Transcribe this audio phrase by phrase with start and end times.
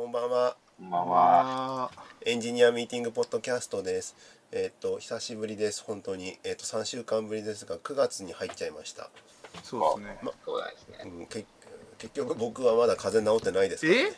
[0.00, 0.56] こんばんは。
[0.78, 1.90] こんばんは。
[1.90, 1.90] あ
[2.24, 4.16] エンジニアミーティングポッドキャストです。
[4.50, 5.84] えっ、と久しぶりです。
[5.84, 9.10] 本当にえっ、と3週間ぶりですが、9月に入っちゃいました。
[9.56, 11.10] ーそうですねそうですね。
[11.18, 11.44] うん、け
[11.98, 14.10] 結局僕はまだ風邪治ってないですからね、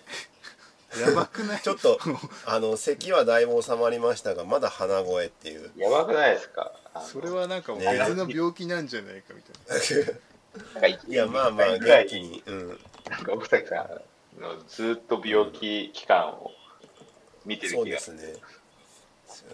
[0.98, 1.00] え？
[1.10, 1.58] やばくない？
[1.66, 1.98] ちょっと
[2.46, 5.72] あの咳はだいぶ収まりましたが、まだ鼻声っていう。
[5.76, 6.70] やばくないですか？
[7.12, 12.40] それはなんかもうね別の病気なんじゃないかみたいななんか一いやまあまあ元気に。
[12.46, 12.68] うん。
[13.10, 14.02] なんか奥崎さん
[14.40, 16.50] のずっと病気期間を
[17.44, 18.34] 見てるそう気がですね。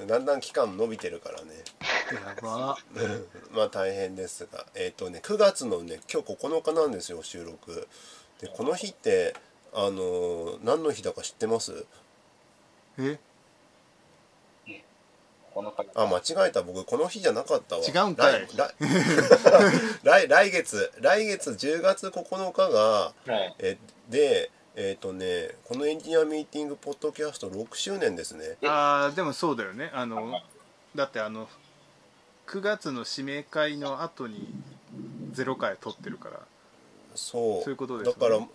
[0.07, 1.65] だんだん期間伸びてるからね。
[2.13, 2.79] やば
[3.53, 7.89] まあ大変ですが、えっ、とね、9月のね、今日9日なんですよ、収録。
[8.41, 9.35] で、この日って、
[9.73, 11.85] あのー何の日だか知ってます？
[12.99, 13.19] え？
[15.55, 17.83] この方あ、間違えた、僕、この日じゃなかったわ。
[17.83, 18.75] 違うんかい来来
[20.05, 23.55] 来来月、来月10月9日が、はい。
[23.59, 24.51] えで、
[24.81, 28.59] えっ、とね、このエンジニアミーティングポッドキャスト6周年ですね。
[28.63, 29.91] あーでもそうだよね。
[29.93, 30.41] あの
[30.95, 31.49] だってあの
[32.47, 34.47] 9月の指名会の後に
[35.35, 36.41] 0回取ってるから。
[37.17, 37.63] そう。
[37.65, 38.15] そういうことですね。
[38.21, 38.49] だから、も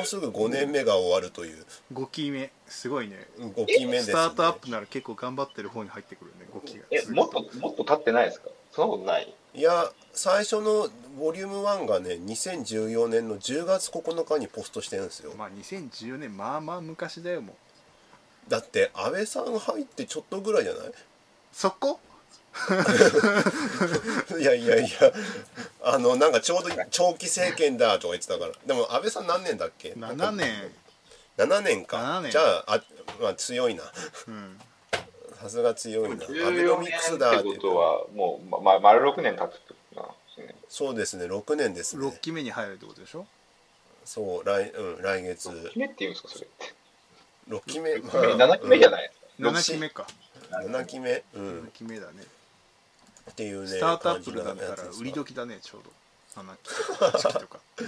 [0.00, 2.52] うすぐ5年目が終わるという、5期目。
[2.68, 3.26] すごいね。
[3.40, 4.12] 5期目です、ね。
[4.12, 6.84] スタートアップなら結構頑張ってる方に入ってくるね5期が。
[6.92, 8.50] え、もっと、もっと経ってないですか？
[8.70, 9.34] そんなことない？
[9.54, 15.32] いや最初のボリューム1がね2014年の10月9日にポストしてるんですよ。
[15.36, 17.52] まあ2014年まあまあ昔だよも
[18.48, 18.50] う。
[18.50, 20.92] だって安倍さん入ってちょっとぐらいじゃない？
[21.52, 22.00] そこ？
[24.40, 24.88] いやいやいや
[25.82, 28.52] あのなんかちょうど長期政権だとか言ってたから。
[28.64, 30.72] でも安倍さん何年だっけ？7年。
[31.36, 31.98] 7年か。
[31.98, 32.32] 7年。
[32.32, 32.82] じゃああ、
[33.20, 33.82] まあ、強いな。
[34.28, 34.58] うん。
[35.38, 36.24] さすが強いな。
[36.24, 39.75] アベ14ノミ年クスだってことは、もう、ま、ま丸6年経つってこ
[40.36, 40.54] ですね。
[40.68, 41.26] そうですね。
[41.26, 42.06] 6年ですね。
[42.06, 43.26] 6期目に入るってことでしょ？
[44.04, 45.50] そう来,、うん、来月。
[45.50, 46.46] 決めって言うんですかそれ。
[46.46, 46.74] って。
[47.48, 49.48] 6期目、ま7期目じゃい、ないですか。
[49.50, 50.06] 7期目か。
[50.64, 52.24] うん、7期目う7ん期目だね。
[53.30, 55.90] っていうねスタートアップルだ感じのったら売り時だねちょうど。
[56.42, 57.58] 7期8期とか。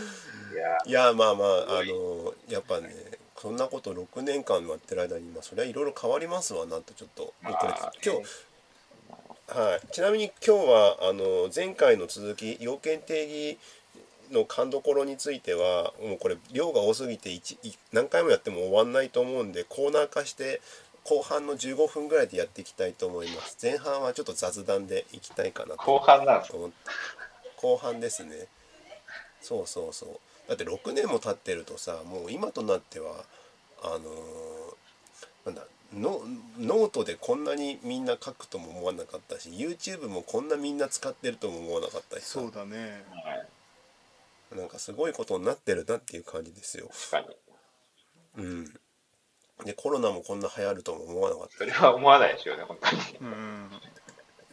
[0.53, 2.93] いや、いやまあまああのやっぱね
[3.37, 8.23] そんなこと6年間やってる間にまあそれはいろいろ変わりますわなとちょっとまこれあ今日
[9.49, 9.87] はい。
[9.93, 13.59] ちなみに今日はあの前回の続き要件定義
[14.31, 17.31] の勘どころについてはもうこれ量が多すぎて
[17.93, 20.61] 何回もやっても終わんないと思うんでコーナー化して
[21.05, 23.57] 後半の15分ぐらいでやっていきたいと思います。
[23.63, 25.77] 前半はちょっと雑談でいきたいかなと。
[25.83, 26.53] 後半なんです。
[27.57, 28.49] 後半ですね。
[29.41, 30.11] そうそうそう。
[30.49, 33.25] だって6年も経ってるとさもう今となっては
[33.83, 34.09] あのー
[35.47, 35.63] なんだ
[35.95, 36.21] ノ
[36.59, 42.41] ノートでこんなにみんな書くとも思わなかったし YouTube もこんなみんな使ってるとも思わなかったしさ。
[42.41, 43.05] そうだね。
[43.11, 44.59] はい。
[44.59, 46.91] なんかすごいことになってるなっていう感じですよ。
[47.11, 47.33] 確か
[48.39, 48.45] に。
[48.45, 48.65] うん。
[49.65, 51.59] でコロナもこんな流行るとも思わなかった。
[51.59, 53.03] それは思わないですよね、本当に。
[53.21, 53.71] うん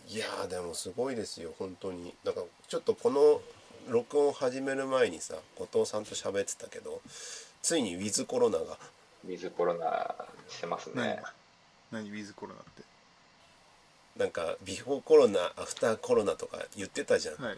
[0.08, 2.14] いやーでもすごいですよ本当に。
[2.24, 3.42] だからちょっとこの
[3.90, 7.02] 録音を始める前にさ後藤さんと喋ってたけど
[7.62, 8.78] ついにウィズコロナが
[9.26, 10.16] ウィズコロナ
[10.48, 11.22] してますね。
[11.92, 12.10] 何？
[12.10, 12.84] ウィズコロナって。
[14.18, 17.58] なんかビフォーコロナアフターコロナとか言ってたじゃん、はい。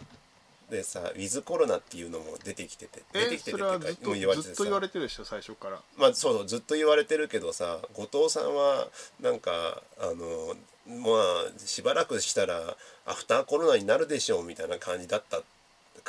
[0.72, 4.50] でさウィズコロナっていうのも出てきてて出てえきててっていうかもう言われててさ。
[4.50, 5.80] ずっと言われてるでしょ最初から。
[5.98, 8.88] まあそうそうずっと言われてるけどさ後藤さんは
[9.22, 10.56] なんかあの
[10.88, 11.12] ま
[11.56, 15.42] あしばらくしたらアフターコロナになるでしょうみたいな感じだった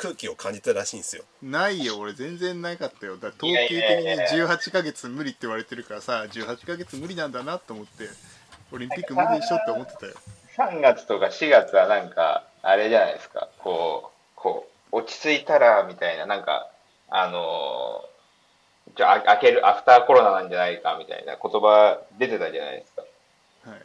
[0.01, 1.23] 空気を感じたらしいんですよ。
[1.41, 3.17] ないよ俺全然なかったよ。
[3.17, 8.07] だ統計的にや18ヶ月無理って言われてるからさ18ヶ月無理なんだなと思って
[8.71, 10.13] オリンピック無理でしょって思ってたよ。
[10.59, 16.69] 3月とか4月はなんか、あれじゃないですか、こう、こう、落ち着いたら、みたいな、なんか、
[17.09, 23.01] あのー、じゃあ、開ける、アフターコロナなんじゃないか、みたいな言葉出てたじゃないですか。
[23.69, 23.75] は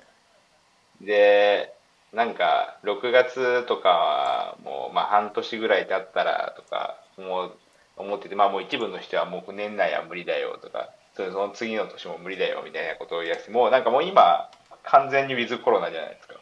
[1.03, 1.05] い。
[1.05, 1.74] で、
[2.15, 7.53] なんか、6月とかは、もう、まあ、半年ぐらい経ったら、とか、もう、
[7.97, 14.51] 思ってて、まあ、もう一部の人は、もう年内は無理だよ、とか、そその次の年も無理だよ、みたいなことを言い出して、もうなんかもう今、
[14.85, 16.35] 完全にウィズコロナじゃないですか。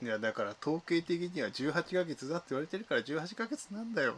[0.00, 4.14] いやだから統計的には18ヶ月だって言われてるから18ヶ月なんだよ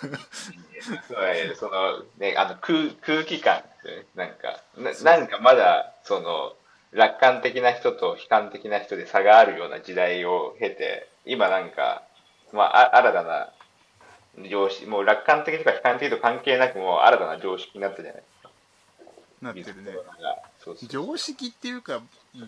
[0.00, 3.62] そうねそのね、あの空空気感。
[4.14, 6.54] なんか、ななんかまだ、その、
[6.92, 12.02] 楽観的な人と悲観的な人で差があるような時代を経て、今なんか、
[12.52, 13.52] まあ、あ新たな
[14.50, 18.50] 常識、もう楽観的とか悲観的と関係なく、もう新たな常識になったじゃないですか。
[19.40, 19.92] なってるね。
[20.60, 22.00] そうそう常識っていうか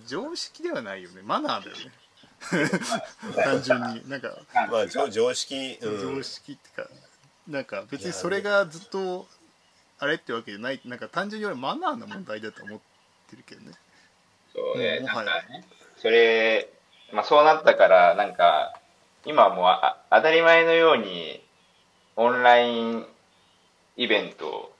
[0.06, 1.22] 常識ではないよね。
[1.24, 1.92] マナーだよね。
[3.42, 4.08] 単純に。
[4.08, 4.36] なんか
[4.70, 6.16] まあ常常識、うん。
[6.16, 6.88] 常識ってか
[7.48, 9.26] なんか別にそれがずっと
[9.98, 10.80] あれってわけじゃない。
[10.84, 12.80] なんか単純に俺マナーの問題だと思っ
[13.28, 13.72] てるけどね
[14.54, 15.32] そうね、うんなんか
[15.96, 16.68] それ、
[17.12, 18.74] まあそうなったから、なんか、
[19.24, 21.42] 今はもうあ当たり前のように、
[22.16, 23.06] オンライン
[23.96, 24.72] イベント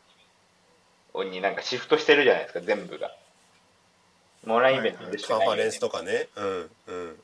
[1.24, 3.10] になんかシフトしてるじゃないですか、全部が。
[4.46, 6.28] オンラインイベントでしかないカンファレンスとかね。
[6.36, 7.20] うんうん。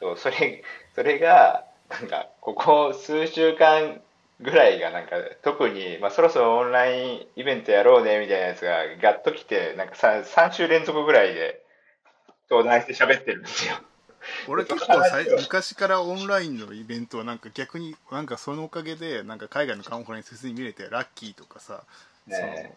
[0.00, 0.62] そう、それ、
[0.94, 4.00] それが、なんか、ここ数週間
[4.40, 11.61] ぐらいが、なんか、特に、まあ、そろそろオンラインイベントやろうね、みたいなやつが、ガッと来て、なんかさ、3週連続ぐらいで、
[12.52, 13.74] 登壇して喋ってるんですよ。
[14.46, 21.82] 俺結構さい昔からオンラインのイベントはなんか逆になんかそのおかげでなんか海外のカンファレンスに見れてラッキーとかさ、
[22.26, 22.76] ねその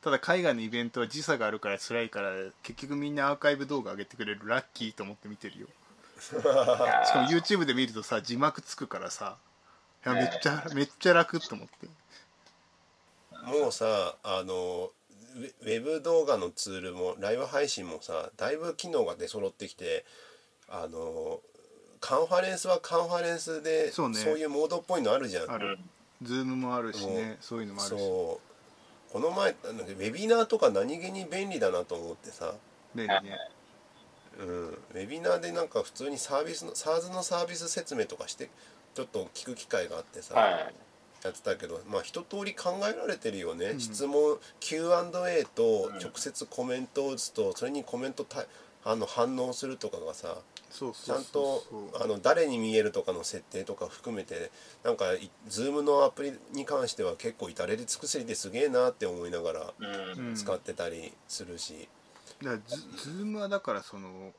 [0.00, 2.30] ただ海外のイベントは時差があるから辛いから
[2.62, 5.66] 結局みんなアーカイブ動画上げてくれるラッキーと思って見てるよ。
[6.20, 9.36] しかも YouTube で見るとさ字幕つくからさ
[10.06, 11.88] いやめっちゃめっちゃ楽と思って。
[13.44, 14.90] もうさあの
[15.62, 20.04] ウェブ動画のツールもライブ配信もさだいぶ機能が出揃ってきて
[20.68, 21.40] あの
[22.00, 24.18] カンファレンスはカンファレンスでそね。
[24.18, 25.50] そうういうモードっぽいのあるじゃん。
[25.50, 25.78] ある。
[26.22, 28.00] ズームもあるしねそういうのもあるし。
[28.00, 29.12] そう。
[29.12, 32.54] この前あのウェビナーとか何気に便利だなと思ってさ、
[32.94, 33.38] 便利ね。
[34.38, 38.50] うん、ウェビナーでなんか普通にサービスの SARS のサービス説明とかして
[38.94, 40.74] ちょっと聞く機会があってさ、はい。
[41.24, 43.80] やってたけどまあ一通り考えられてるよね、ん。
[43.80, 48.44] 質問 Q&A と直接コメントを打つとそれにコメントた
[48.84, 50.38] あの反応するとかがさ
[50.70, 51.62] ちゃんと
[52.00, 54.50] あの誰に見えるとかの設定とか含めて
[54.84, 59.72] なんかい Zoom のアプリに関しては結構至れり尽くせりですげえなって思いながら
[60.16, 60.28] うん。
[60.28, 60.34] うん。
[60.34, 61.88] 使ってたりするし、
[62.42, 64.32] だからズズームはだからその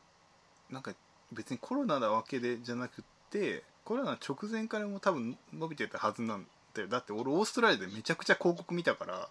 [0.70, 0.94] なんか
[1.32, 6.46] 別にコロナなわけでじゃなくってコロナ直前からも多分伸びてたはずなん
[6.80, 9.30] だよだって俺オーストラリアでめちゃくちゃ広告見たから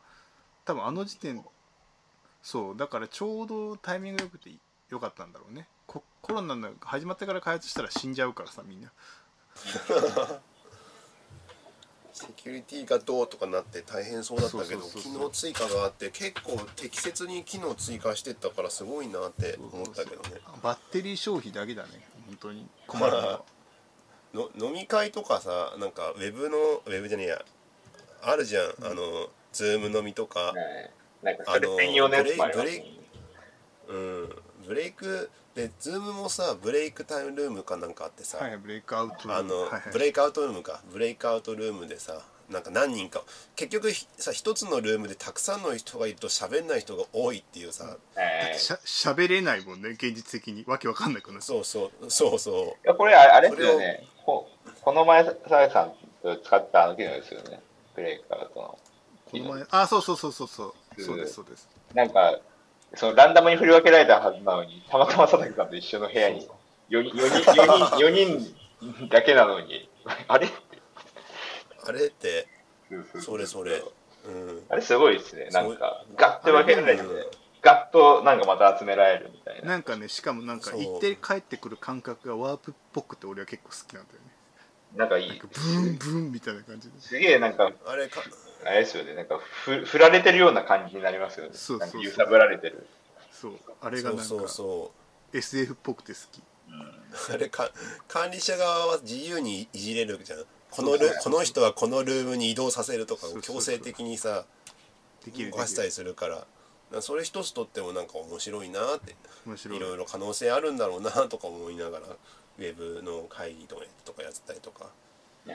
[0.65, 1.43] 多分あの時点
[2.43, 4.51] そうだからちょうどタイミングよくて
[4.91, 5.67] よかったんだろうね。
[5.87, 8.91] ココロナが始まってから開発したら死んじゃうからさみんな。
[12.13, 20.41] セキュリティがどうとかなって大変そうだったけど機能追加があって結構適切に機能追加してったからすごいなって思ったけどね。
[20.63, 22.67] バッテリー消費だけだね本当に。
[22.87, 23.45] 困るのは
[24.35, 27.45] の飲み会とかさなんかウェブのウェブじゃねえや。
[28.23, 31.25] あるじゃん、あのズーム飲みとか、はい。
[31.25, 33.01] なんか、それ専用のやつもありますねブレイ
[33.89, 34.43] うん。
[34.67, 39.83] ブレイクでズームもさブレイクタイムルームかなんかあってさ、はいブレイクアウトあの、はいはい。
[39.93, 40.83] ブレイクアウトルームか。
[40.93, 43.23] ブレイクアウトルームでさなんか何人か。
[43.57, 47.97] 結局ひさ一つのルームでたくさんの人がいると喋んない人が多いっていうさ、は
[48.55, 50.65] いしゃしゃべれないもんね現実的に。
[50.67, 51.43] わけわかんなくなる。
[51.43, 52.11] そうそう。
[52.11, 54.07] そうそいやこれああれですよね。
[54.25, 54.49] こ
[54.83, 55.93] この前、さやさん
[56.23, 57.61] と使ったあの機能ですよね。
[57.95, 58.79] ブレイクアウトの。
[59.31, 59.65] この前。
[59.71, 60.73] あそうそうそうそうそう。
[60.97, 61.05] うん。
[61.05, 61.69] そうですそうです。
[61.95, 62.39] なんか、
[62.95, 66.49] そのランダムに振り分けられたはずなのに、たまたま佐竹さんと一緒の部屋に
[66.91, 68.27] 4人、4人、4人、
[68.79, 69.91] 4人だけなのに、
[70.27, 70.47] あれ？
[70.47, 70.51] う
[71.89, 72.47] あれって
[73.21, 73.83] それそれ。
[74.27, 74.63] うん。
[74.69, 75.49] あれすごいですね。
[75.53, 77.27] なんか、ガッてあ分けられてうん、
[77.63, 79.69] ガッとなんかまた集められるみたいな。
[79.69, 84.31] なんかねしかもなんか行って帰ってくる感覚がワープっぽくて俺は結構好きなんだよね。
[84.97, 85.41] なんかいい。
[85.41, 87.01] ブーンブーンみたいな感じで。
[87.01, 88.23] すげえなんか、あれか。
[88.65, 89.15] あれですよね。
[89.15, 91.53] なんかふ、振られてるような感じになりますよね。
[91.55, 92.01] そうそうそう。
[92.01, 92.87] なんか揺さぶられてる。
[93.31, 93.53] そう。
[93.81, 94.93] あれがなんかそうそうそ
[95.33, 96.39] SF っぽくて好き。
[96.39, 97.71] うあれか
[98.07, 100.45] 管理者側は自由にいじれるじゃん
[100.79, 104.45] このルこの人はこのルームに移動させるとかそうそうそう強制的にさ
[105.25, 106.47] できる動かしたりするからだか
[106.93, 109.77] らそれ一つとってもなんか面白いなって面白い。
[109.77, 114.87] いろいろ可能性あるんだろうなとか思いながらウェブの会議とかとかやってたりとか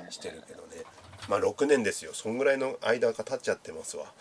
[0.09, 0.83] してるけどね。
[1.29, 2.13] まあ6年ですよ。
[2.13, 4.11] そんぐらいの間が経っちゃってますわ。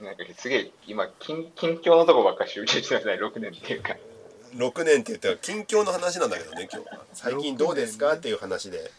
[0.00, 3.96] なんかすげえ、今、近近況のとこばっかり集中してますね、6年っていうか。
[4.54, 7.04] 6年って言ったら近況の話なんだけどね今日は。
[7.12, 8.18] 最近どうですか？6年ね。
[8.18, 8.90] っていう話で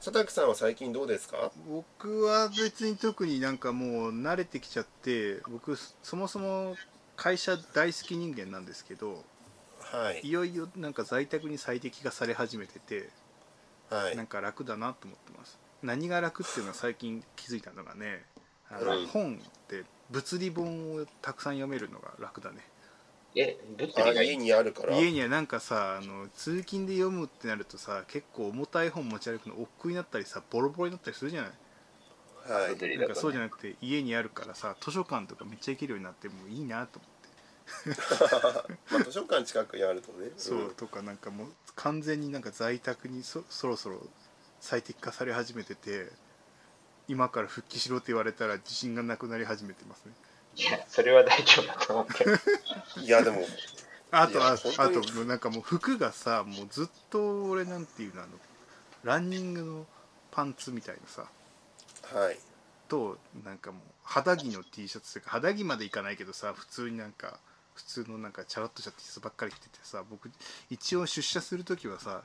[0.00, 1.50] 佐竹さんは最近どうですか？
[1.68, 6.76] 僕は別に特になんかもう慣れてきちゃって僕そもそも
[7.16, 9.24] 会社大好き人間なんですけど
[9.80, 10.20] はい。
[10.26, 13.10] いよいよなんか在宅に最適化され始めてて
[13.90, 14.16] はい。
[14.16, 15.58] なんか楽だなと思ってます。
[15.82, 18.24] 何が楽っていうのは最近気づいたのがね
[18.70, 22.58] あのはい本って物理本をたくさん読めるのが楽だね
[23.34, 24.96] え、物あ理がいい家にあるから。
[24.98, 31.50] 家にはなんかさあの通勤で読むってなるとさ結構重たい本持ち歩くの億劫になったりさボロボロになったりするじゃない？
[32.50, 32.98] はい。
[32.98, 37.28] なんかそうじゃなくて家にあるからさ図書館とかめっちゃ行けるようになってもういいなと思って。
[38.90, 40.30] まあ図書館近くにあるとね。
[40.36, 44.00] そうとかなんかもう完全になんか在宅にそそろそろ
[44.60, 46.08] 最適化され始めてて
[47.06, 50.12] 今から復帰しろって言われたら自信がなくなり始めてますね
[50.58, 52.30] いや、それは大丈夫だと思うけど。
[53.00, 53.46] いやでも。
[54.10, 54.56] あとああ
[54.88, 58.32] となんかもう服がさもうずっと俺なんていうのあの
[59.04, 59.86] ランニングの
[60.30, 61.26] パンツみたいなさ
[62.14, 62.38] はい。
[62.88, 67.38] となんかもう肌着の T シャツというか肌着までいかないけどさ普通になんか
[67.74, 70.30] 普通のなんかチャラッとした T シャツばっかり着ててさ僕
[70.70, 72.22] 一応出社する時はさ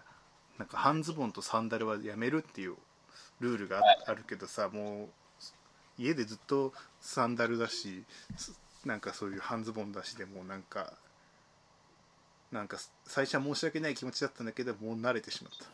[0.57, 2.75] なんか半ズボンとサンダルはやめるっていう
[3.41, 5.09] ルールがああるけどさもう
[5.97, 8.03] 家でずっとサンダルだし
[8.37, 8.53] す
[8.85, 10.93] なんかそういう半ズボンだしでもうなんか
[12.51, 15.65] なんか最初は申し訳ない気持ちだったんだけどもう慣れてしまった。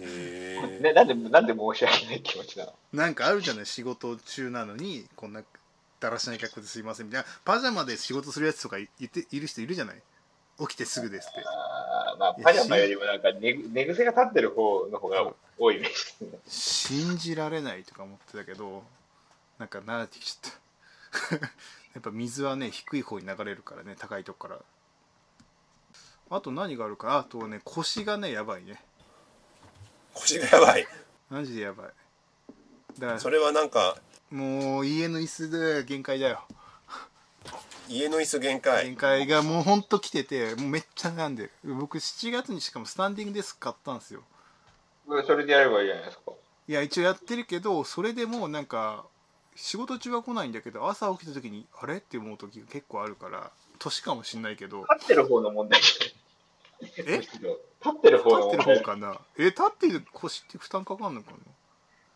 [0.00, 2.74] へえね、なんで、なんで申し訳ない気持ちなの？
[2.92, 3.66] なんかあるじゃない？
[3.66, 5.42] 仕事中なのにこんな
[6.00, 7.26] だらしない格好ですいませんみたいな。
[7.44, 10.02] パジャマで仕事するやつとかい言っている人いるじゃない？
[10.58, 11.44] 起きてすぐですって。
[11.46, 16.28] あーまあ、パジャマよりもなんか寝寝癖が立ってる方の方が多いイメージですね。
[16.46, 18.82] 信じられないとか思ってたけど
[19.64, 21.46] なんか慣れてきちゃった。
[21.94, 24.60] やっぱ水はね低い方に流れるからね高いとこから。
[26.30, 28.84] あと何があるかあとね腰がねやばいね。
[30.12, 30.86] 腰がやばい。
[31.30, 31.86] マジでやばい。
[32.98, 33.96] だからそれはなんか
[34.30, 36.44] もう家の椅子で限界だよ。
[37.88, 38.84] 家の椅子限界。
[38.84, 41.74] 限界がもうほんと来ててもうめっちゃ悩んでる。
[41.74, 44.22] 僕7月にしかもスタンディングデスク買ったんですよ。
[45.06, 46.32] それでやればいいじゃないですか。
[46.66, 49.04] いや一応やってるけどそれでもうなんか
[49.56, 51.96] 仕事中は来ないんだけど朝起きた時にあれ？
[51.96, 54.80] って思う時が結構あるから年かもしんないけど。
[54.94, 55.80] 立ってる方の問題
[56.82, 57.18] え？
[57.18, 57.30] 立
[57.88, 59.18] ってる方立ってる方かな？
[59.38, 61.36] え立ってる腰って負担かかんのかな？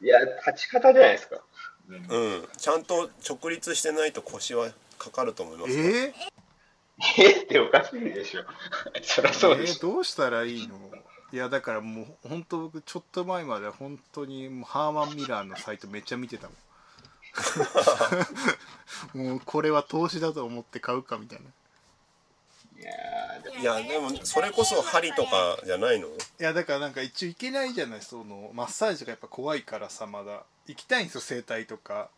[0.01, 1.41] いや、立ち方じゃないですか。
[1.89, 1.97] うん。
[1.97, 1.99] う
[2.39, 4.69] んちゃんと直立してないと腰は
[4.99, 5.85] かかると思いますよ。
[5.85, 6.15] え？
[7.19, 7.43] え？
[7.43, 8.43] っておかしいでしょ。
[9.03, 9.73] そりゃー、そうでしょ。
[9.75, 9.77] え？
[9.77, 10.77] ーどうしたらいいの？
[11.31, 16.57] いやだからもう本当僕ちょっと前まで本当にもうハーマン・ミラーのサイトめっちゃ見てたもん
[19.15, 21.51] もうこれは投資だと思って買うかみたいな。
[23.61, 26.07] いやでもそれこそ針とかじゃないの？
[26.09, 30.45] いやだからなんか一応行けないじゃないそのマッサージがやっぱ怖いからさまだ。
[30.67, 32.09] 行きたいんですよ整体とか。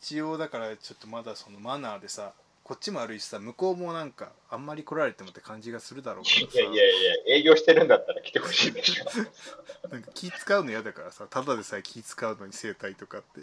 [0.00, 2.32] 一応だからちょっとまだそのマナーでさ
[2.64, 6.60] こっちも悪いしさ向こうもなんかあんまり来られてもって感じがするだろうからさ。
[6.60, 9.88] いやいやいや、営業してるんだったら来てほしいでしょ。
[9.88, 13.40] なんか気使うの嫌だからさただでさえ気使うのに整体とかって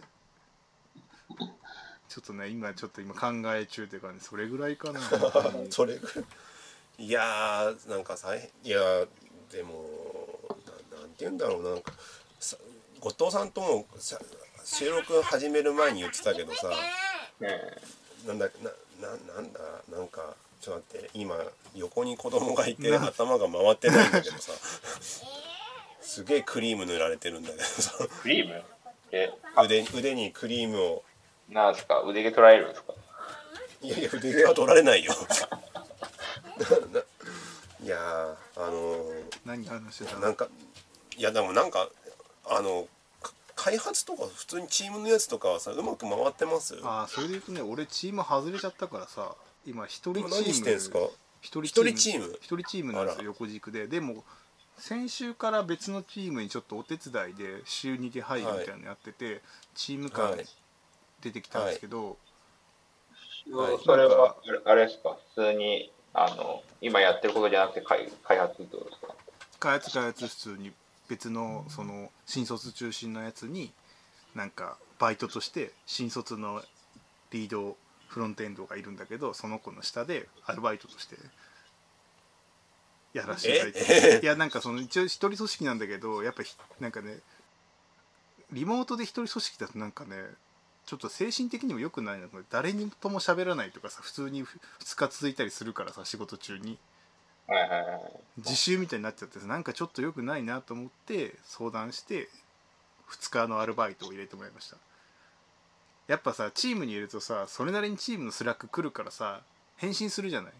[2.07, 4.99] ちょっとね今ちょっと今考え中というかねそれぐらいかな。
[5.69, 6.25] それぐらい
[7.05, 9.07] いやーなんか大変いやー
[9.51, 9.85] でも
[10.91, 11.93] ななんて言うんだろうなんか
[12.39, 12.57] さ
[12.99, 14.19] 後藤さんともさ
[14.65, 16.69] 収録始める前に言ってたけどさ
[17.39, 17.59] ね
[18.25, 19.59] なんだなななんだ
[19.91, 21.35] なんかちょっと待って今
[21.75, 24.51] 横に子供がいてな頭が回ってないんだけどさ。
[26.01, 27.93] すげえクリーム塗られてるんだけどさ。
[28.21, 28.63] クリーム？
[29.11, 29.31] え、
[29.63, 31.03] 腕腕にクリームを。
[31.49, 32.01] なんですか？
[32.01, 32.93] 腕毛取られるんですか？
[33.81, 35.13] いやいや腕毛は取られないよ。
[36.91, 36.99] な
[37.81, 40.49] いやーあのー何話してたなんか
[41.15, 41.89] いやでもなんか
[42.45, 42.89] あのか
[43.61, 49.35] 開発とか普通にチームのやつとかはさうまく回ってますああそれで言うとね俺チーム外れちゃったからさ
[49.65, 50.27] 今一人チーム。
[50.29, 50.99] 今何してんすか？
[51.41, 52.39] 一人チーム。
[52.41, 52.93] 一人チーム？
[52.93, 53.87] なんですよ横軸で。
[53.87, 54.23] でも
[54.77, 59.41] 先週から別のチームにちょっとお手伝いで週2で入るみたいなのやってて、
[59.75, 60.45] チーム感はい
[61.21, 62.17] 出てきたんですけど、
[63.51, 63.77] はい。
[63.83, 65.17] それは、あれあれですか？
[65.35, 69.15] 普通に、あの、今やってることじゃなくて開開発ってことですか？
[69.59, 70.71] 開発開発普通に
[71.09, 73.73] 別のその新卒中心のやつに
[74.35, 76.61] なんかバイトとして新卒の
[77.31, 77.75] リード
[78.07, 81.17] フロントエンドがいるんだけどその子の下でアルバイトとして
[83.13, 83.79] やらせていただいて。
[84.17, 84.19] え？
[84.23, 87.17] いやなんかその一応一人組織なんだけどやっぱひなんかね
[88.51, 90.15] リモートで一人組織だとなんかね
[90.85, 94.47] ちょっと精神的にも良くないな誰にとも喋らないとかさ普通に2
[94.95, 96.77] 日続いたりするからさ仕事中に。
[97.49, 98.01] はいはいはい。
[98.37, 102.29] 自習みたいになっちゃってさなんかちょっと良くないなと思って相談して
[103.09, 104.77] 2日のアルバイトを入れてもらいました。
[106.07, 109.41] やっぱさチームにいるとさそれなりにチームのスラック来るからさ
[109.77, 110.53] 返信するじゃない。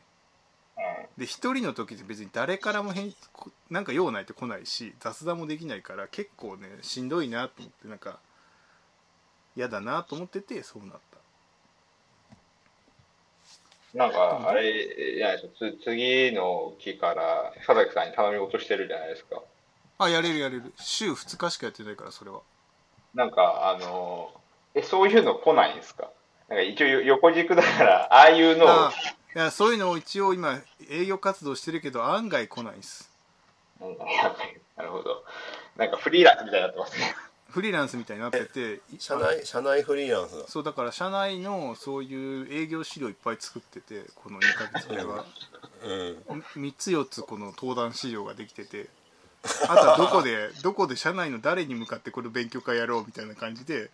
[1.18, 8.20] で一人の時って別に誰からも返こなんか用ないと来ないし雑談もできないから結構ねしんどいなと思ってなんか
[9.56, 11.09] 嫌だなと思っててそうなった
[13.94, 19.42] なんか、あれじゃないですか、つ次の期から佐々木さんに頼み事してるじゃないですか。
[19.98, 22.40] あやれるやれる週2日しかやってないからそれは
[23.14, 24.32] なんか、あの、
[24.76, 26.10] え、そういうの来ないんですか？
[26.48, 28.94] なんか一応よ横軸だから、ああいうのを、あ
[29.36, 33.12] いやそういうのを一応今営業活動してるけど案外来ないです
[33.80, 35.24] なんかやばい なるほど。
[35.76, 37.16] なんかフリーランスみたいになってますね。
[37.50, 40.46] フリーランスみたいになってて社内社内フリーランスだ。
[40.48, 45.26] そうだから社内のそういう営業資料いっぱい作っててこの2ヶ月目は。
[45.84, 46.42] うん。
[46.42, 48.90] 3つ4つこの登壇資料ができてて
[49.44, 53.90] あとはどこで どこで社内の誰に向かってこれ勉強会やろうみたいな感じで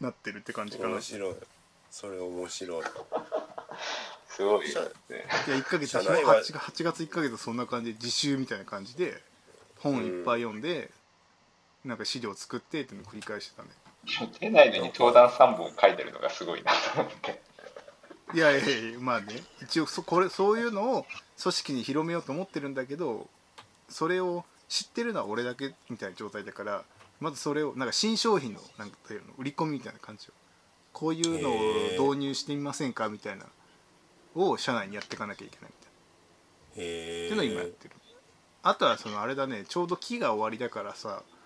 [0.00, 0.90] なってるって感じかな。
[0.90, 1.34] 面白い。
[1.90, 2.84] それ面白い。
[4.28, 5.26] すごいですね。
[5.48, 9.22] いや1ヶ月社内は 8, 8月1ヶ月そんな感じで自習みたいな感じで
[9.78, 10.90] 本いっぱい読んで、
[11.84, 13.68] なんか資料作ってっていうのを繰り返してたね。
[14.40, 17.42] 出ないのに登壇3本書いてるのがすごいなと思って。
[18.34, 21.06] いやいやいやまあね一応そこれそういうのを
[21.42, 23.26] 組織に広めようと思ってるんだけど
[23.88, 26.84] それを知ってるのは俺だけみたいな状態だから
[27.20, 30.32] まずそれをなんか新商品のなんかというの売り込みみたいな感じを
[30.92, 31.50] こういうの
[32.04, 33.46] を導入してみませんかみたいな
[34.34, 35.70] を社内にやっていかなきゃいけない
[36.76, 36.90] みたいな。
[36.90, 37.94] へえっていうのを今やってる。
[38.62, 41.37] あとはそのあれだねちょうど期が終わりだからさはい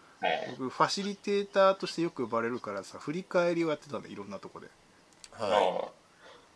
[0.51, 4.69] 僕ファシリテーターとしてよく呼ばれるからさ振り返りをやってたんだいろんなとこで。
[5.33, 5.89] は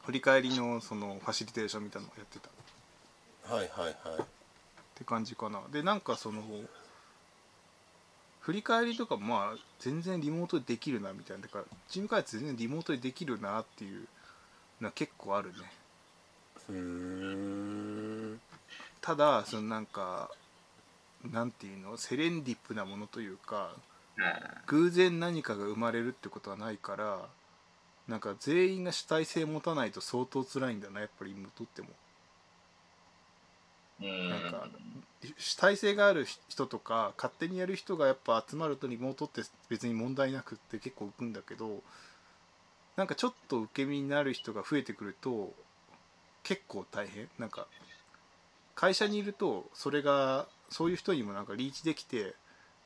[0.05, 2.49] 振り返りのそのファシリテーションみたいなのをやってた。
[3.57, 4.21] いはいはいはい。
[4.21, 4.25] っ
[4.95, 5.61] て感じかな。
[5.73, 6.43] でなんかその
[8.41, 11.43] 振り返りとかもまあ全然リモートでできるなみたいな。
[11.43, 14.07] だからチーム開発全然リモートでできるなっていう
[14.81, 15.55] のは結構あるね。
[16.69, 18.41] うーん。
[19.01, 20.31] ただそのなんか
[21.33, 21.97] なんていうの？
[21.97, 23.75] セレンディップなものというか
[24.67, 27.29] 偶然何かが生まれるってことはないから
[28.09, 31.89] なんか全員が主体性持たないと相当辛いんだなやっぱり今とっても。
[34.01, 34.31] うん。
[34.31, 34.69] なんか
[35.39, 41.83] 主体性がある人とか勝手にやる人がやっぱ集まるとリモートって別に問題なくって結構浮くんだけど
[42.97, 45.53] なんかちょっと受け身になる人が増えてくると
[46.43, 47.29] 結構大変。
[47.39, 47.67] なんか
[48.75, 52.35] 会社にいるとそれがそういう人にもなんかリーチできて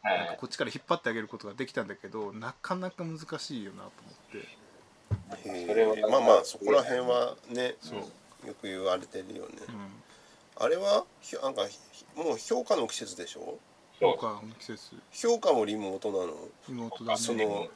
[0.03, 0.19] はい。
[0.19, 5.51] なんかこっちから引っ張ってあげることができたんだけどなかなか難しいよなと思って。
[5.51, 7.99] へそれはえまあまあそこら辺はねそう、
[8.47, 9.59] よく言われてるよね。
[9.69, 11.79] うん、あれはひなんかひ
[12.17, 13.59] もう評価の季節でしょ？
[14.01, 14.27] 評価。
[14.29, 14.95] の季節。
[15.13, 16.35] 評価もリモートなの？
[16.69, 17.19] 妹だね。
[17.19, 17.69] その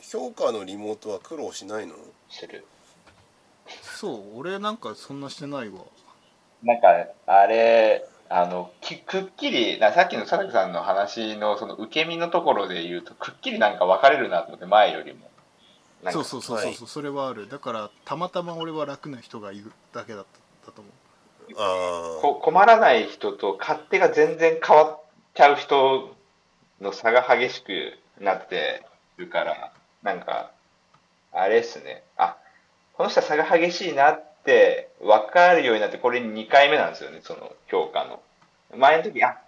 [0.00, 1.94] 評価のリモートは苦労しないの？
[2.30, 2.64] する。
[3.82, 5.80] そう俺なんかそんなしてないわ。
[6.62, 6.88] なんか
[7.26, 15.30] あれあのきくっきりなさっきの佐竹さんの話のその受け身のところで言うとくっきりなんか分かれるなと思って前よりも。
[16.10, 16.74] そうそうそうそう、はい。
[16.74, 17.48] それはある。
[17.48, 20.26] だからたまたま俺は楽な人がいるだけだっ
[20.64, 20.92] たと思う。
[21.58, 25.00] ああこ困らない人と勝手が全然変わっ
[25.34, 26.16] ちゃう人
[26.80, 28.82] の差が激しくなって
[29.16, 29.72] るから
[30.02, 30.52] なんか
[31.32, 32.02] あれっすね。
[32.16, 32.36] あ
[32.94, 38.20] この人は差が激しいなって分かるようになってこれ2回目なんですよねその評価の
[38.76, 39.38] 前の時あ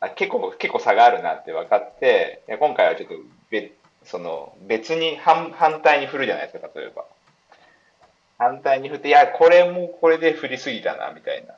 [0.00, 3.14] あ結構結構差があるなって分かって今回はちょっと
[3.50, 3.72] 別
[4.04, 7.04] その別に反反対に振るじゃないですか例えば
[8.38, 11.54] 反対に振って、いや、これもこれで振りすぎたな、みたいな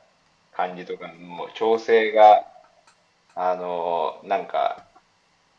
[0.53, 2.45] 感じとかの調整が、
[3.35, 4.85] あの、なんか、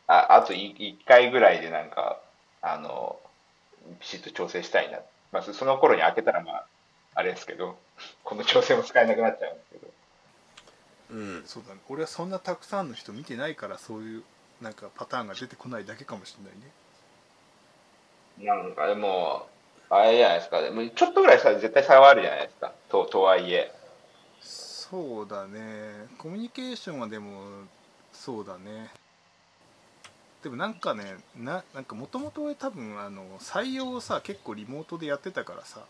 [0.07, 2.19] ああと1回ぐらいでなんか、
[2.61, 3.19] あの、
[3.99, 4.99] ピシッと調整したいな。
[5.31, 6.65] まあ、その頃に開けたら、まあ、
[7.15, 7.77] あれですけど、
[8.23, 9.87] この調整も使えなくなっちゃうんですけど。
[11.11, 11.43] うん。
[11.45, 11.79] そうだね。
[11.89, 14.23] 俺はそんなたくさんの人見てないからそういう
[14.61, 16.71] なんかパターンが出てこないだけかもしれないね。
[18.61, 19.47] なんかでも、
[19.89, 23.73] あれじゃないですか、でもちょっとぐらいさ、絶対差はあるじゃないですか、ととはいえ。
[24.41, 26.07] そうだね。
[26.17, 27.41] コミュニケーションはでも
[28.13, 28.89] そうだね。
[30.43, 35.81] でもなんかねななんかもともと俺多分あの採用をさ結構リモートでやってたからさ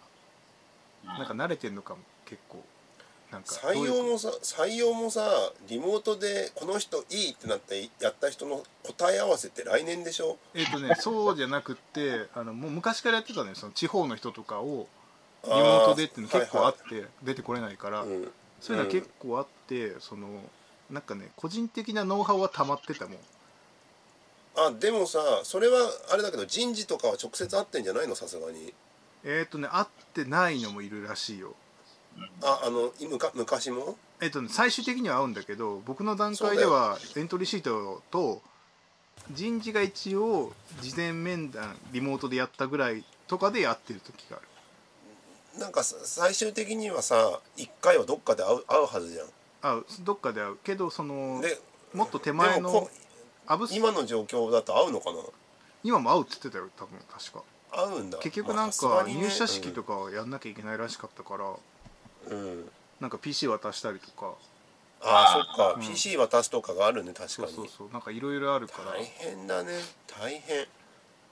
[1.05, 2.63] なんか慣れてんのかも結構
[3.31, 5.21] なんか採用もさ採用もさ
[5.67, 10.37] リモートでこの人いいってなってやった人の答え合わせって来年でしょ？
[10.55, 13.55] えっ、とね そうじゃなくってあのもう昔からやってたのよ。
[13.55, 14.87] その地方の人とかを
[15.43, 18.31] リモートでっていうの結構あって出てこれないから、はいはいうん。
[18.61, 20.27] そういうのは結構あってその
[20.89, 23.19] なんかね個人的なノウハウは溜まってたもん。
[24.55, 25.77] あでもさそれは
[26.11, 28.15] あれだけど人事とかは直接会ってんじゃないの？
[28.15, 28.73] さすがに。
[29.23, 31.53] えっ、とね合ってないのもいるらしいよ
[32.43, 33.97] ああのいむか昔も？
[34.21, 38.41] えっ、とね最終的には合うんだけど僕の段階ではエントリーシートと
[39.31, 45.59] 人事が一応事前面談リモートでやったぐらいとかでやってる時がある。
[45.59, 49.27] なんかさ最終的にはさ一回はどっかで会う会うはずじゃん。
[49.61, 50.57] 合うどっかで会う。
[50.63, 51.59] けどそので
[51.93, 52.89] もっと手前の
[53.71, 55.17] 今の状況だと会うのかな？
[55.83, 57.43] 今も会うって言ってたよ多分確か。
[57.71, 58.19] 会うんだ。
[58.19, 61.55] 結局なんか入社式とかはやんなきゃいけないらしかったから、うん、
[62.29, 62.69] うん。
[62.99, 64.33] なんか PC 渡したりとか。
[65.01, 65.81] ああそっか、うん。
[65.81, 67.47] PC 渡すとかがあるね確かに。
[67.47, 67.67] そうそう。
[67.77, 68.91] そうなんかいろいろあるから。
[68.91, 69.71] 大変だね。
[70.07, 70.67] 大変。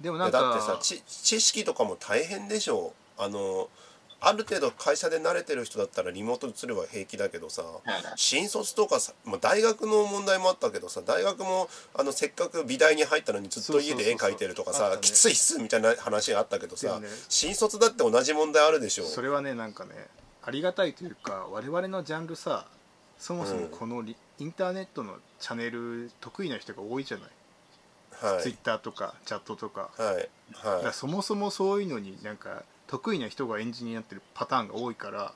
[0.01, 3.67] でもなんいやだってかさ知知識とかも大変でしょあの
[4.19, 7.63] ある程度会社で慣れてる人だったらリモートで釣れば平気だけどさ
[8.15, 17.07] 新卒とかさ、まあ、大学の問題もあったけどさ大学もあのせっかく美大に入ったのにずっと家で絵描いてるとかさきついっすみたいな話があったけどさ、ね。
[17.29, 19.91] 新卒だって同じ問題あるでしょそれはねなんかね
[20.47, 22.65] ありがたいというか我々のジャンルさ
[23.17, 28.43] そもそもこのリ、インターネットのチャンネル得意な人が多いじゃない、はい。
[28.43, 29.89] ツイッターとかチャットとか。
[29.97, 30.29] はい。
[30.53, 35.33] だからはそもそもそういうのになんか得意な人がエンジニアになってるパターンが多いから、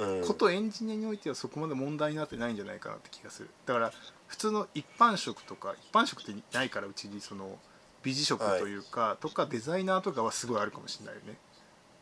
[0.00, 3.48] い、うん、ことエンジニアにおいてはそこまで問題になってないんじゃないかなって気がする。
[3.64, 3.92] だから
[4.26, 7.58] 普通の一般職とか一般職ってないからうちにその
[8.02, 11.38] 美辞職というか、とかデザイナーとかはすごいあるかもしれないよね。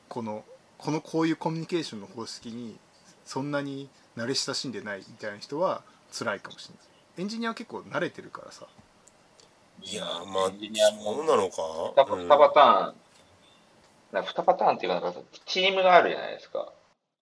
[0.08, 0.44] この
[0.84, 2.76] このこういうコミュニケーションの方式に
[3.24, 6.84] そんなに慣れ親しんでないみたいな人は辛いかもしれない。
[7.18, 8.66] エンジニアは結構慣れてるからさ。
[9.80, 11.62] いやーまあエンジニアもそうなのか。
[11.96, 12.94] 2パターン、
[14.12, 16.72] なんか2パターンっていうか、なんかチームがあるじゃないですか。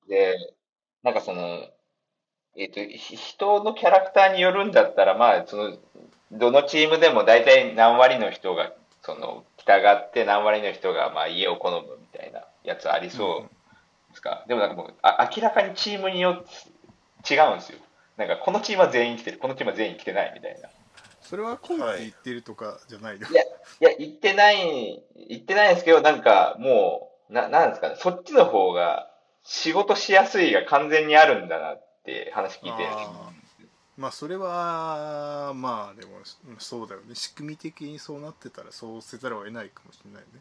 [0.09, 0.55] で、
[1.03, 1.69] なんかその、
[2.57, 5.77] えっ、と、ひ人のキャラクターによるんだったら、まあ、その、
[6.33, 13.49] どのチームでも大体何割の人が、その、来たがって何割の人が、まあ、家を好むみたいなやつありそう
[14.11, 14.45] ですか？
[14.49, 17.79] でもなんかもう、あ明らかにチームによって違うんですよ。
[18.17, 20.69] なんか、このチームは全員来てる、このチームは全員来てないみたいな。
[21.23, 23.35] それはこうって言ってるとかじゃないよ、い。
[23.35, 23.47] や、い
[23.81, 29.11] や、言ってない、言ってないんですけど、なんかもう、な、なんですかね、そっちの方が
[29.45, 32.85] 仕事しやすいが完全にあるんだなって話聞いて、
[33.97, 36.13] まあそれはまあでも
[36.59, 37.15] そうだよね。
[37.15, 40.41] 仕組み的にそうなってたらそうせざるを得ないかもしれないね。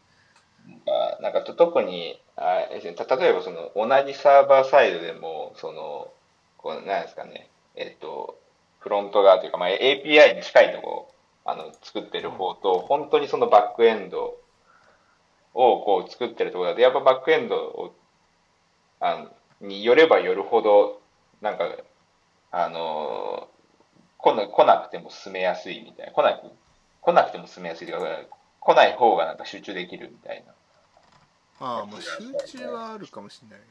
[1.20, 6.10] なんかと特にあ例えばその同じサーバーサイドでもその
[6.56, 8.38] こうなんですかねえっと
[8.78, 11.12] フロント側というか、まあ、API に近いとこ
[11.44, 14.38] あの作ってる方と本当にそのバックエンド
[15.54, 17.94] をこう作ってるところだとやっぱバックエンドを
[19.00, 21.00] あのによればよるほど
[21.42, 21.68] なんか
[22.52, 23.48] あの
[24.18, 26.46] 来な来なくても進めやすいみたいな来なく
[27.02, 28.06] 来なくても進めやすいというか
[28.60, 30.54] 来ない方がなんか集中できるみたいな。
[31.60, 33.64] ああもう集中はあるかもしれないよ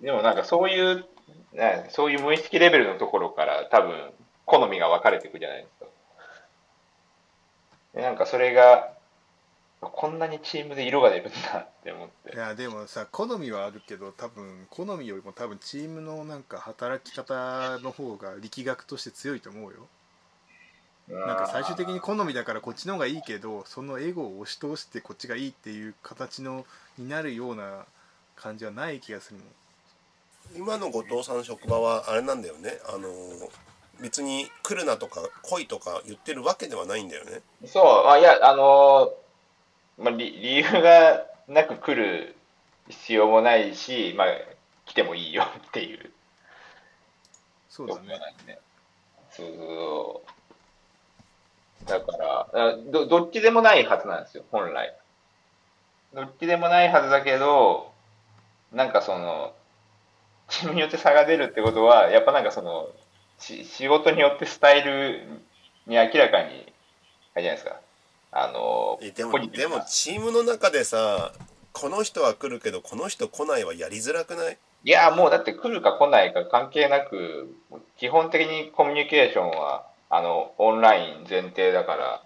[0.00, 1.04] でもなんかそういう、
[1.52, 4.12] ねそういう無意識レベルのところから多分
[4.46, 5.86] 好みが分かれていくじゃないですか。
[7.94, 8.92] でなんかそれが、
[9.80, 12.36] こんなにチームで色が出るんだって思ってい。
[12.36, 19.86] やでもさ好みはあるけど多分好みよりも多分チームのなんか働き方の方が力学として強いと思うよ
[21.10, 26.66] なんか最終的に好みだからこっちの方がいいけどそのエゴを押し通してこっちがいいっていう形の
[26.98, 27.86] になるような
[28.36, 29.48] 感じはない気がするもん。
[30.56, 32.78] 今の後藤さんの職場はあれなんだよね。
[32.88, 33.08] あの
[34.00, 37.40] 別に来るなとか来いとか言ってるわけではないんだよね。
[37.66, 42.36] そう、あいや、あのーまあ、理理由がなく来る
[42.88, 44.26] 必要もないし、まあ、
[44.86, 46.10] 来てもいいよっていう。
[47.68, 48.18] そうだね。
[48.46, 48.58] ね。
[49.30, 50.37] そう。
[51.88, 54.94] だから、あどどっちでもないはずなんですよ、本来。
[56.14, 57.90] どっちでもないはずだけど、
[58.72, 59.54] なんかその、
[60.48, 62.88] チームによって差が出るってことは、やっぱなんかその、
[63.38, 65.22] し仕事によってスタイル
[65.86, 66.72] に明らかに、
[67.34, 67.80] あれじゃないですか。
[68.30, 71.32] あのえでもでもチームの中でさ
[71.72, 74.58] この人は来るけどこの人来ないはやりづらくない？
[74.84, 77.52] いや、もうだって来るか来ないか関係なく、
[77.98, 82.22] 基本的にコミュニケーションは、あの、オンライン前提だから、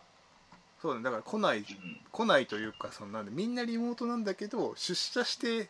[0.80, 1.64] そうだねだから来ない
[2.10, 5.68] 来ないというかそのなんでみんなリモートなんだけど出社して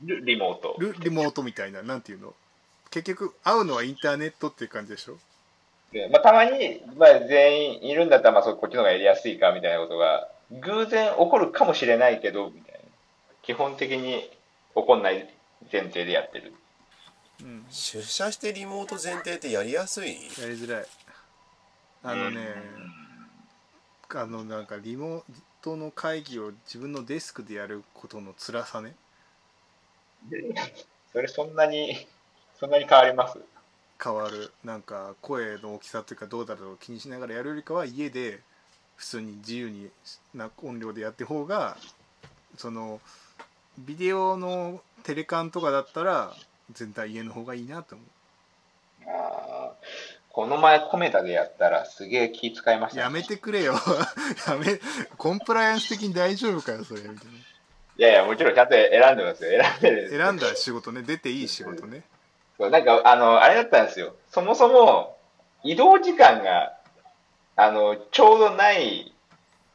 [0.00, 0.74] リリモート。
[0.78, 2.32] るリモートみたいななんていうの？
[2.90, 5.18] 結局会うのはインターネットっていう感じでしょ？
[5.92, 12.78] でまあ、たまに、まあ、全員いるんだったら、まあ、そうこっちの方がやりやすいかみたいなことが、偶然起こるかもしれないけど、みたいな。
[13.42, 14.30] 基本的に起
[14.74, 15.28] こんない
[15.72, 16.54] 前提でやってる。
[17.42, 17.64] うん。
[17.70, 20.08] 出社してリモート前提ってやりやすい？
[20.08, 20.14] や
[20.48, 20.86] りづらい
[22.02, 22.54] あのね
[24.10, 25.24] あのなんかリモー
[25.60, 28.94] トの会議を自分のデスクでやることの辛さね。
[31.12, 32.06] それそんなに、
[32.58, 33.38] そんなに変わります？
[34.02, 34.52] 変わる。
[34.64, 38.40] なんか声の大きさというかどうだろう気にしながらやるよりかは家で
[38.96, 39.90] 普通に自由に
[40.34, 41.76] な音量でやって方が
[42.56, 43.00] その
[43.78, 46.34] ビデオのテレカンとかだったら
[46.72, 48.04] 全体家の方がいいなと思
[49.06, 53.74] あーこの前コメダでやったらすげえ気使いましたね、うやめてくれよ
[54.46, 54.78] やめ
[55.16, 59.60] コンプライアンス的に大丈夫かよそれみたいいやいや、もちろんちゃんと選んでますよ。
[59.60, 60.16] 選んでる。
[60.16, 62.04] な選んだ仕事ね出ていい仕事ね
[62.56, 64.14] そうなんか、あの、あれだったんですよ。
[64.30, 65.18] そもそも、
[65.64, 66.72] 移動時間が、
[67.56, 69.12] あの、ちょうどない、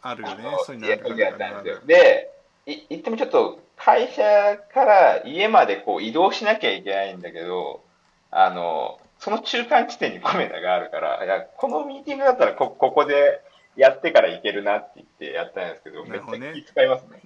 [0.01, 1.81] あるよねそういうのある時だったんですよ。
[1.85, 2.31] で、
[2.67, 7.83] い言ってもちょっと、会社から家までこう移動しなきゃいけないんだけど、
[8.31, 13.41] あの、その中間地点にコメダがあるから、いや、このミーティングだったらこ、ここで
[13.77, 17.21] やってから行けるなって言ってやったんですけど、めっちゃ気使いますね。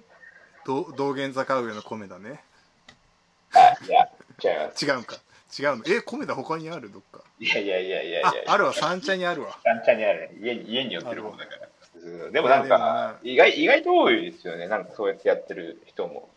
[0.63, 2.43] ど道玄坂上の米だね
[3.55, 4.09] あ、いや、
[4.43, 4.85] 違います。
[4.85, 5.15] 違うんか
[5.57, 6.91] 違うのえ米田他にある？
[6.91, 10.29] どっかいやいやいやいやいやああるわ三茶にあるわ三茶にあるね。
[10.39, 12.31] 家に、家に寄ってるもんだから。
[12.31, 14.67] でもなんか意外、意外と多いですよね。
[14.67, 16.29] なんかそうやってやってる人も。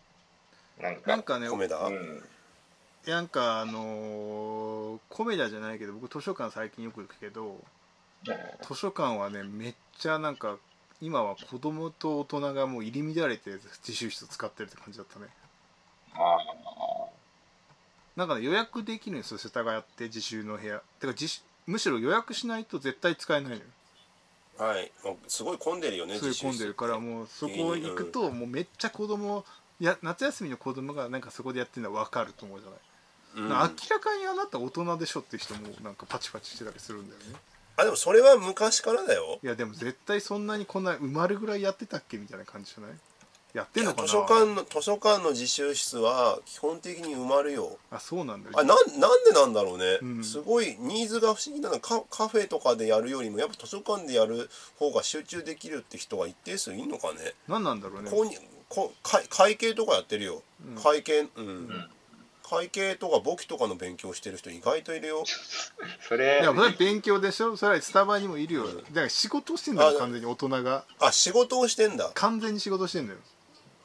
[0.80, 2.22] なんか、なんかね米田、うん。
[3.06, 7.56] なんかあのー、米田じゃないけど僕図書館最近よく行くけど
[8.62, 10.58] 図書館はねめっちゃなんか
[11.00, 13.52] 今は子供と大人がもう入り乱れて
[13.86, 15.26] 自習室使ってるって感じだったね。
[16.14, 16.36] あ
[18.16, 20.82] なんかね予約できるんですよ世田谷って自習の部屋。
[21.00, 23.62] てか自習むしろ予約しないと絶対使えないのよ。
[24.58, 29.42] はいもうすごい混んでるよねすごい混んでるからもうそこ行くともうめっちゃ子供
[29.80, 32.80] いや夏休みの子供がなんかそこでやってるのは分かると思うじゃない、
[33.36, 33.48] うん。
[33.48, 37.38] な明らかにあなた大人でしょって人もなんかパチパチしてたりするんだよね。
[37.76, 39.38] あでもそれは昔からだよ。
[39.42, 42.90] いやでも絶対そんなにこんな埋まるぐらいやってたっけみたいな感じじゃない？
[43.52, 44.06] やってんのかな？
[44.06, 47.78] 図書館の図書館の自習室は基本的に埋まるよ。
[47.90, 48.50] あそうなんだ。
[48.50, 50.24] よあなんなんでなんだろうね、うん。
[50.24, 57.34] すごいニーズが不思議なのはカカフェとかでやるよりもやっぱ図書館でやる方が集中できるって人が一定数いんのかね。
[57.48, 58.10] 何なんだろうね。
[58.10, 58.36] こうに
[58.68, 60.82] こ会会計とかやってるよ、うん。
[60.82, 61.90] 会計うん、ん
[62.50, 65.24] 会計とか簿記とかの勉強してる人意外といるよ。
[66.08, 66.40] それ。
[66.42, 67.56] いやそれ勉強でしょ？
[67.56, 68.66] それはスタバにもいるよ。
[68.66, 70.84] だから仕事してんだよあ完全に大人が。
[71.00, 72.10] あ仕事をしてんだ。
[72.14, 73.18] 完全に仕事してんだよ。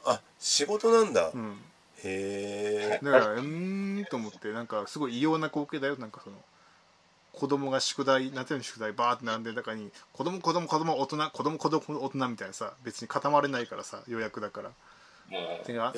[0.06, 1.58] あ仕事なんだ、へうん。
[2.04, 3.00] え。
[3.04, 5.96] だからうーんと思ってなんかすごい異様な光景だよ。
[5.98, 6.36] なんかその
[7.34, 14.72] 子供が宿題夏休みの宿題バーって並んでる中に子供子供子供大人子供子供大人みたいなさ別に固まれないからさ予約だから。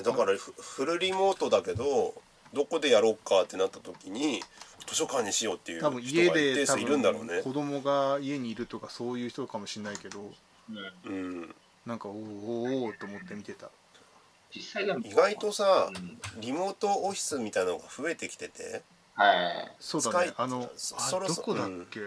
[0.01, 2.13] だからフフルリモートだけど
[2.53, 4.41] どこでやろうかってなった時に
[4.87, 7.41] 図書館にしようっていう人が一多分家で多定数いるんだろうね。
[7.41, 10.31] 分子供が家にいるとかそういう人かもしれないけど
[10.69, 11.11] うん。
[11.11, 11.55] うん
[11.85, 13.69] なんかおーおーおーと思って見てた。
[15.03, 18.81] 意外とさうんリモートオフィスみたいなのが増えてきてて
[19.15, 19.71] はい。
[19.79, 20.33] そうだね。
[20.37, 21.99] あのあどこだっけ、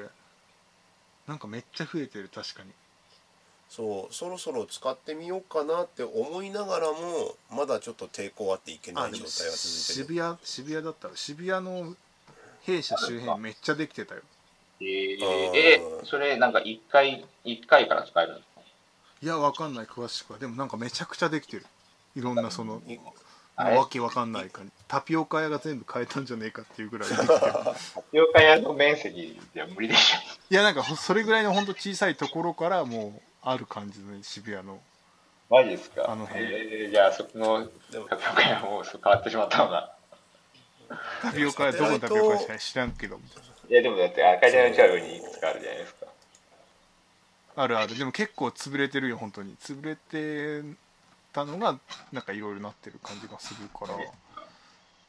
[1.26, 2.70] なんかめっちゃ増えてる確かに
[3.70, 9.54] そうそろそろ使ってみようかなって思いながらもまだちょっと抵抗あっていけない状態が続いてる。
[9.54, 11.94] 渋谷渋谷だったら渋谷の
[12.62, 14.22] 弊社周辺めっちゃできてたよ。
[14.80, 18.60] えー、え、それなんか一回、一回から使えるんですか？
[19.22, 20.38] いやわかんない詳しくは。
[20.40, 21.66] でもなんかめちゃくちゃできてる。
[22.16, 22.82] いろんなその
[23.56, 27.38] わけわかんないかタピオカ屋が全部変えたんじゃねえかっていうぐらいできてる。
[27.38, 30.18] タピオカ屋の面積じゃ無理でしょ。
[30.50, 34.80] いやなんかほそれぐらいのほんと小さいところからもうある感じのね渋谷の
[35.50, 36.10] マジですか？
[36.10, 39.92] あの辺えー、じゃあそこのでもタピオカ屋も変わってしまったのが。
[41.22, 46.06] タピオカ屋どこのタピオカ屋か知らんけどみたいないやでもだって赤字の近くにいくつかあるじゃないですか。
[47.56, 50.62] あるあるでも結構潰れてるよ本当に潰れて
[51.32, 51.78] たのが
[52.12, 53.98] なんかいろいろなってる感じがするから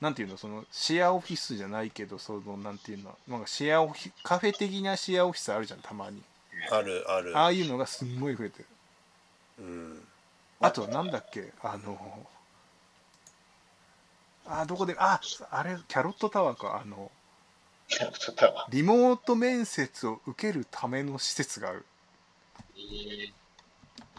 [0.02, 6.22] なんていうのそのシェアオフィスじゃないけどそのなんていうのなんかシェアオフィカフェ的なシェアオフィスあるじゃんたまに
[6.70, 7.38] あるある。
[7.38, 8.66] ああいうのがすんごい増えてる。
[9.60, 10.08] うん。
[10.60, 11.52] あとなんだっけ？
[11.64, 12.28] あの
[14.46, 14.96] あどこで？
[14.98, 15.20] あ
[15.50, 16.82] あれキャロットタワーか。
[16.84, 17.12] あの
[17.88, 21.86] ちょっと、リモート面接を受けるための施設がある。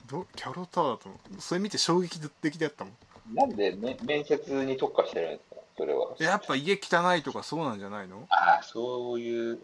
[0.07, 1.41] どキャロットタワーだと思う。
[1.41, 3.35] それ見て衝撃的だったもん。
[3.35, 5.52] なんで、ね、面接に特化してるんですか？
[5.77, 6.15] それは。
[6.19, 8.27] やっぱ家汚いとかそうなんじゃないの？
[8.29, 9.59] ああ、そういう、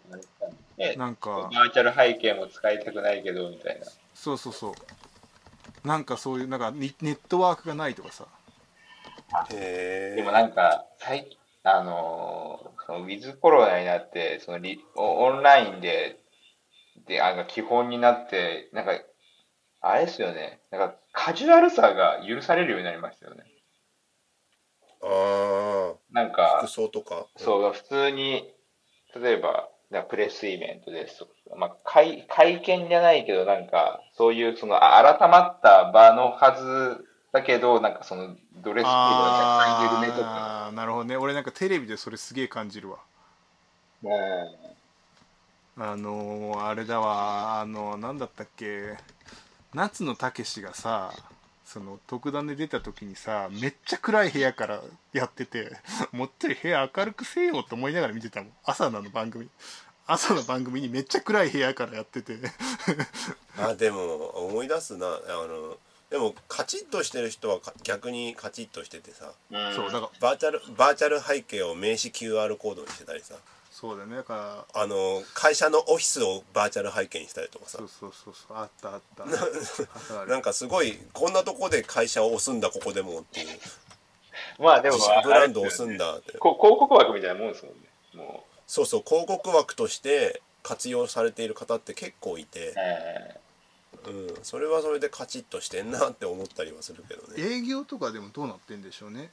[0.77, 3.87] ね、なんかバーチャル背景も使いたくないけど、みたいな。
[4.14, 8.27] そうそうそうなんかそういうなんかネネットワークがないとかさ
[9.53, 16.18] へえでもなんか、最近、あのーそのウィズコロナになって、そのリオオンラインで、
[17.07, 18.92] で、あの、基本になって、なんか、
[19.83, 20.61] あれですよね。
[20.71, 23.44] なんか、カジュアルさが許されるようになりましたよね。
[25.02, 27.26] ああなんか服、装とか。
[27.37, 28.52] そう、普通に、
[29.14, 29.68] 例えば、
[30.11, 41.16] プレスイベントですとか、まあ、会、会見じゃないけど、なんか、そういう、その、あ改まった場のはずだけど、なんかその、ドレスコードが若干緩めとか、ああなるほどね。
[41.16, 42.98] 俺なんかテレビでそれすげえ感じるわ。
[44.02, 44.12] うん。
[45.80, 47.61] あのーあれだわ。
[47.61, 48.96] あのなんだったっけ。
[49.74, 51.12] 夏野武がさ
[51.68, 54.81] その特段で出た時にさめっちゃ暗い部屋から
[55.12, 55.70] やってて
[56.12, 58.52] もっとり部屋明るくせえよと思いながら見てたもん。
[58.64, 59.48] 朝の番組。
[60.07, 62.38] 朝の番組にめっちゃ暗い部屋からやってて。
[63.61, 65.07] あでも思い出すな。
[65.07, 65.11] あ
[65.46, 65.76] の
[66.09, 69.31] でもカチッとしてる人はか逆にカチッとしててさ。
[69.50, 69.74] うん。
[69.74, 73.35] そうだからバーチャルバーチャル背景を名刺 QR コードにしてたりさ
[73.80, 74.82] そうだよねだから。
[74.82, 77.78] あの会社のオフィスをバーチャル背景にしたりとかさ。
[77.78, 79.22] そうそうそうそうあったあった。
[79.22, 79.30] あっ
[80.08, 83.46] たあるなんかすごいこんなとこで会社を押すんだここでもっていう。
[84.58, 86.38] まあでも自社ブランドを押すんだって。
[86.38, 87.80] こ広告枠みたいなもんですもんね。
[88.14, 92.70] もそうそう広告枠として活用されている方って結構いて。
[92.70, 93.40] う、、え。
[94.08, 97.40] うん、それはそれでカチッとしてんなって思ったりはするけどね。
[97.40, 99.30] 営業とかでもどうなってんでしょうね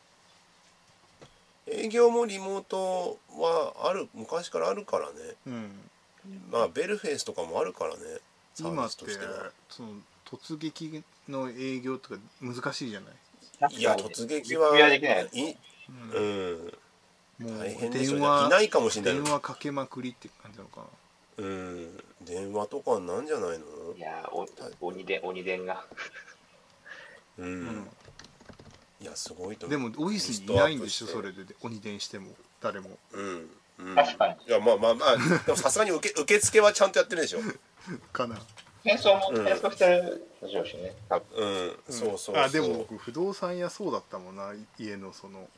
[1.67, 5.13] 営業もリモートはある昔からあるからね。
[5.47, 5.89] うん。
[6.51, 8.01] まあベルフェイスとかもあるからね
[8.53, 9.51] サービスとしては。
[9.69, 9.89] その
[10.29, 13.07] 突撃の営業とか難しいじゃな
[13.69, 13.75] い？
[13.75, 15.55] いや突撃は実はできないい
[16.13, 16.73] うん。
[17.37, 19.23] もう大変でしいないかもしれない。
[19.23, 20.81] 電話かけまくりって感じなのか
[21.37, 21.45] な？
[21.45, 22.03] うん。
[22.21, 23.65] 電話とかなんじゃないの？
[23.97, 24.45] いやお
[24.81, 25.85] 鬼伝鬼伝が。
[27.37, 27.87] うん、うん
[29.01, 31.43] いやすごいとでもオフィスにいないんでしょそれで。
[31.61, 32.27] 鬼伝しても
[32.61, 32.97] 誰も。
[33.11, 34.35] うん、うん、確かに。
[34.47, 37.39] いやまあまあまあ でもさすがに受け受付はちゃんとやってるでしょ。
[38.13, 38.39] かな。
[38.83, 41.27] 転送もうん転送してるでしょうしね多分。
[41.37, 42.37] うん、そうそうそう。
[42.37, 45.49] あでも僕不動産屋そうだったもんな家のその、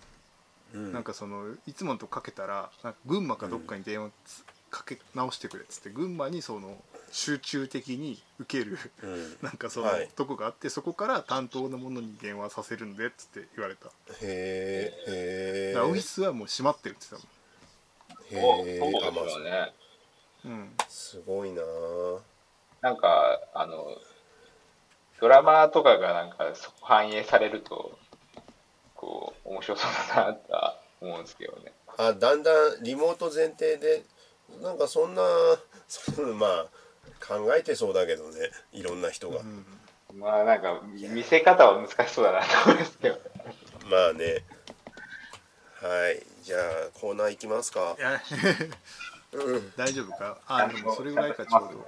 [0.73, 2.71] うん、なんかそのいつものとかけたら
[3.05, 10.09] 群馬かどっかに電話つかけ直してくれっつって群馬にその集中的に受けるうん、なんかその、はい。
[10.15, 13.89] とこがあってそこから担当の者に電話させるんでっつって言われた、
[14.21, 19.73] へえオフィスはもう閉まってるって言ってへえそうであまあすよね。
[20.43, 21.61] たもん、うん、すごいな。
[22.81, 23.87] なんかあの
[25.19, 27.97] ドラマとかがなんか反映されると
[28.95, 31.71] こう面白そうだなとは思うんですけどね。
[31.97, 34.03] あだんだんリモート前提で
[34.61, 35.23] なんかそんな
[35.87, 36.67] そのまあ
[37.19, 39.65] 考えてそうだけどねいろんな人が、うん
[40.19, 40.81] まあなんか
[41.13, 43.19] 見せ方は難しそうだなと思うんですけど
[43.89, 44.43] まあね。
[45.79, 46.23] はい。
[46.43, 46.61] じゃあ
[46.93, 47.95] コーナー行きますか。
[49.75, 50.39] 大丈夫か？
[50.47, 51.83] あでもそれぐらいかちょう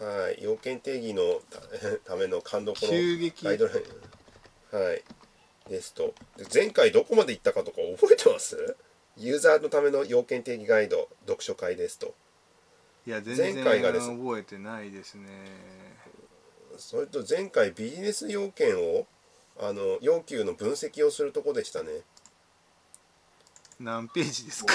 [0.00, 0.06] ど。
[0.06, 0.38] はい。
[0.42, 1.60] 要件定義のた
[2.12, 2.92] ための勘どころ。
[2.92, 4.78] ガイドライン。
[4.84, 5.02] はい。
[5.68, 6.14] ですと。
[6.36, 8.76] で前回どこまで行ったかとか覚えてます？
[9.16, 12.14] ユーザーのための要件定義ガイド読書会ですと
[13.06, 14.08] いや全然前回がです。
[14.08, 15.28] 覚えてないですね。
[16.76, 19.06] それと前回ビジネス要件を
[19.60, 21.90] あの要求の分析をするとこでしたね。
[23.78, 24.74] 何ページですか？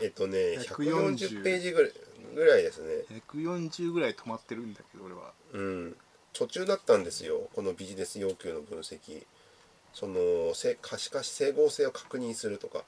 [0.00, 1.92] えっとね140 140ページぐらい
[2.34, 3.20] ぐらいですね。
[3.32, 5.32] 140ぐらい止まってるんだけど俺は。
[5.52, 5.96] うん。
[6.32, 9.24] 途中だったんですよこのビジネス要求の分析。
[9.92, 12.82] そのせ可視化し整合性を確認するとか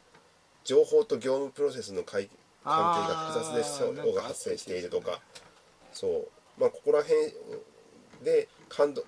[0.65, 2.29] 情報と業務プロセスの関
[2.67, 5.21] 関係が複雑であー相互が発生しているとか。
[5.93, 6.29] そう。
[6.61, 7.17] まあここら辺
[8.23, 9.05] で勘ど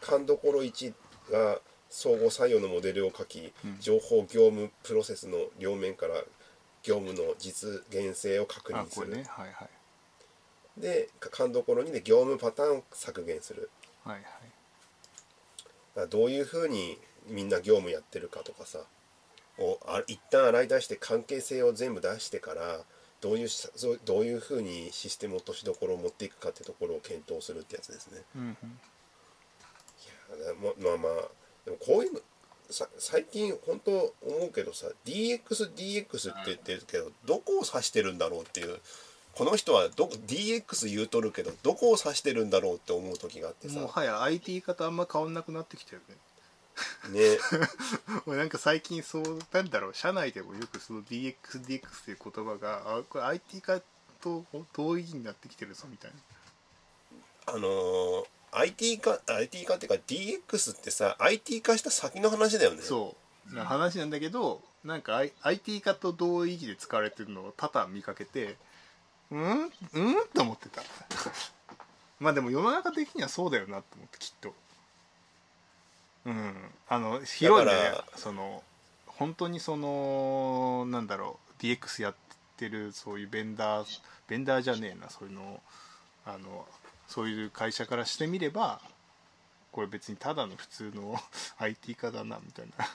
[0.00, 0.92] 勘どころ1
[1.30, 3.76] が相互作用のモデルを書き、うん。
[3.80, 6.14] 情報業務プロセスの両面から
[6.82, 9.24] 業務の実現性を確認する、ね。
[9.28, 10.80] はいはい。
[10.80, 13.70] で勘どころ2で業務パターンを削減する。
[14.04, 16.08] はいはい。
[16.08, 18.80] どういうふうにみんな業務やってるかとかさ
[19.58, 22.80] をあ一旦洗い出して関係性を全部出してから
[23.20, 28.22] どういうしそうどういうふうにシステム落としどころを持っていくかってところを検討するってやつですね。
[28.36, 28.78] うんうん。
[30.42, 31.12] いやままあまあ
[31.64, 32.20] でもこういうの
[32.70, 38.78] さ最近本当思うけどさ DXDX って言ってるけどどこを指してるんだろうっていう
[39.34, 43.80] この人はどこ DX 言うとるけどどこを指してるんだろうって思う時があってさ。
[43.80, 46.16] もはや IT 方あんま変わんなくなってきたよね
[47.08, 47.38] ね。
[48.26, 49.94] 俺なんか最近そうなんだろう。
[49.94, 53.80] 社内でもよくその DXDX っていう言葉があこれ IT 化
[54.20, 56.10] と同意義になってきてるぞみたい
[57.46, 57.52] な。
[57.54, 62.82] あのー IT 化 IT 化っていうか DX ってさ IT 化した先の話だよね。
[62.82, 63.16] そ
[63.50, 63.54] う。
[63.54, 68.56] な話なんだけどなんか、I、IT 化と同意義で使われてるのを多々見かけて
[69.30, 69.72] うん？
[69.92, 70.26] うん？
[70.34, 70.82] と思ってた。
[72.18, 74.54] まあでも世の中的にはそうだよなと思ってきっと
[76.26, 76.54] うん。
[76.88, 77.72] あの広いね。
[78.16, 78.62] その
[79.06, 82.14] 本当にそのなんだろう DX やっ
[82.56, 85.60] てるそういうベンダーベンダーじゃねえなそういうの
[86.24, 86.66] あの
[87.06, 88.80] そういう会社からしてみれば
[89.72, 91.16] これ別にただの普通の
[91.58, 92.86] IT 化だなみたいな。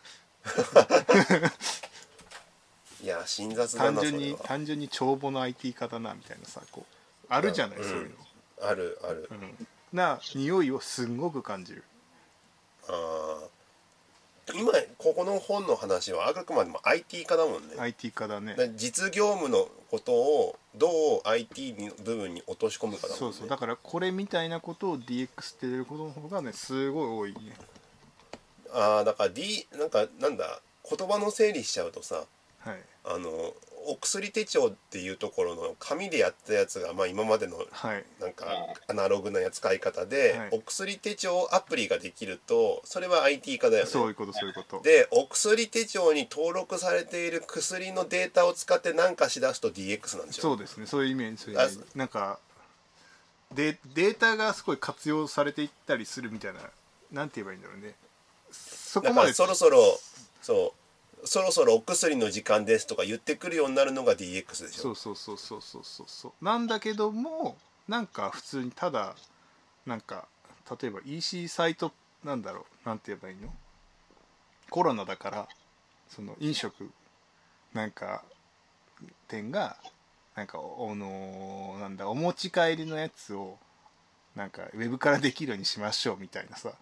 [3.03, 7.83] いや辛雑だ単純に単純に帳簿の IT 化だなみたいなさこうあるじゃない、うん。
[7.83, 8.11] そういう
[8.63, 9.27] あるある。
[9.31, 11.83] の、うん、な匂いをすんごく感じる
[14.53, 18.55] 今ここの本の話はあくまでも IT 化だもんね、IT 化だね。
[18.75, 23.17] 実業務のことをどう IT の部分に落とし込むかだもんね。
[23.17, 23.49] そうそう。
[23.49, 25.29] だからこれみたいなことを DX っ
[25.59, 27.55] て出ることの方がねすごい多いね。
[28.71, 32.23] ああだから D なんかなんだ言葉の整理しちゃうとさ
[32.59, 32.79] はい。
[33.03, 33.29] あの
[33.87, 38.05] お薬手帳っていうところの紙でやったやつが、まあ、今までのはい。
[38.19, 38.45] なんか
[38.87, 40.49] アナログな使い方で、はい。
[40.51, 43.89] お薬手帳アプリができるとそれは IT 化だよね。
[43.89, 44.81] そういうことそういうこと。
[44.81, 50.85] でお薬手帳に登録されている薬のデータを使って何かしだすと DX なんでしょそうですね。
[50.85, 51.43] そういうイメージ。
[51.43, 52.39] そういうなんか
[53.53, 56.59] でデータがすごい活用されていったりするみたいな
[57.11, 57.95] なんて言えばいいんだろうね。
[58.51, 59.99] そこまでそろそろ
[60.41, 60.84] そう
[61.23, 64.81] そろそろお薬の時間ですとか言ってくるようになるのが DX でしょ。
[64.81, 66.05] そうそうそうそうそうそう。
[66.07, 67.57] そうなんだけども
[67.87, 69.15] なんか普通にただ
[69.85, 70.27] なんか
[70.81, 71.91] 例えば EC サイト
[72.23, 72.87] なんだろう。
[72.87, 73.53] なんて言えばいいの？
[74.69, 75.47] コロナだから
[76.09, 76.89] その飲食
[77.73, 78.23] なんか
[79.27, 79.77] 店が
[80.35, 83.57] なんかおのなんだお持ち帰りのやつを
[84.35, 86.73] なんかウェブからできるようにしましょうみたいなさ。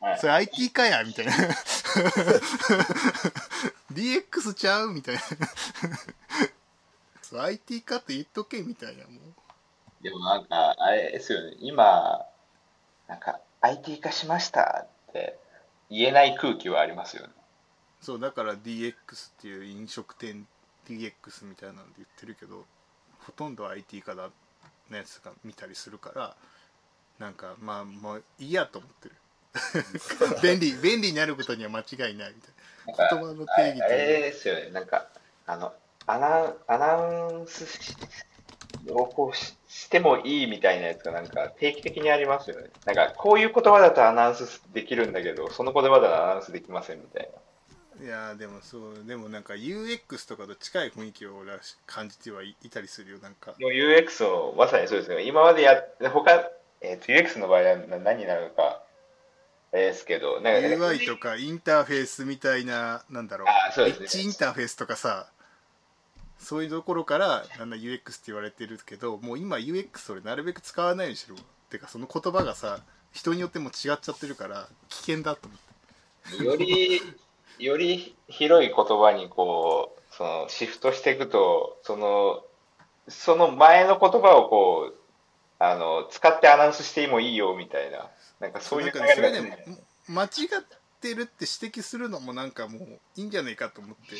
[0.00, 0.18] はい。
[0.18, 1.32] それ IT かやみたいな。
[3.92, 5.20] DX ちゃうみたいな。
[7.22, 9.12] そう IT かって言っとけみたいなもう。
[10.02, 12.24] でもなんか、あれですよね、今、
[13.08, 15.38] なんか、IT 化しましたって
[15.90, 17.32] 言えない空気はありますよね。
[18.00, 18.94] そうだから DX っ
[19.40, 20.46] ていう飲食店
[20.88, 22.64] DX みたいなんで言ってるけど
[23.24, 24.30] ほとんど IT 化だ
[24.90, 26.36] のやつが見たりするから
[27.18, 29.16] なんかまあもういいやと思ってる
[30.42, 32.32] 便利便利になることには間違いないみたい
[32.86, 35.08] な言葉の定義あれですよね、なんか、
[35.46, 35.72] あの、
[36.06, 37.96] アナアナウンスし
[38.88, 42.70] をこうししてもいいみたいなやつがなんか定期的にありますよね。
[42.86, 47.30] なんか、こういう言葉だとアナウンスできるんだけど、その言葉だとアナウンスできませんみたい
[48.00, 48.04] な。
[48.04, 55.22] いやーでもそうでもなんか UX とかと近い雰囲気を俺は感じてはいいたりするよなんかもう UX をまさにそうですね。
[55.22, 56.50] 今までやっ他、
[56.82, 58.82] えーと UX の場合はな何になるのか、
[59.80, 64.02] ですけど、なんか UI とかインターフェースみたいななんだろうあーそうですね。
[64.02, 65.28] リッチインターフェースとかさ
[66.38, 71.36] そういうところからなんだ UX って言われてるけどもう今 UX 俺なるべく使わないようにしろ
[71.70, 72.80] てかその言葉がさ
[73.16, 75.66] 人によっても違っちゃってるから危険だと思って。
[76.44, 77.00] より、
[77.58, 82.44] より広い言葉にこう、そのシフトしていくと、その、
[83.08, 84.94] その前の言葉をこう、
[85.58, 88.10] あの、使ってアナウンスしてもいいよみたいな、
[88.40, 89.64] なんかそういうなんかねそれがね。
[90.08, 90.28] 間違っ
[91.00, 92.82] てるって指摘するのもなんかもう
[93.16, 94.16] いいんじゃないかと思って。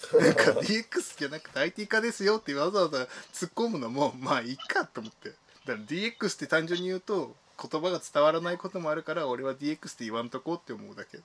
[0.18, 5.28] なんか DX じゃなくて IT 化ですよってわざわざ突っ込むのもまあいいかと思って。
[5.30, 11.18] だから DX って単純に言うと言葉が伝わらないこともあるから俺は DX って言わんとこうって思うだけ。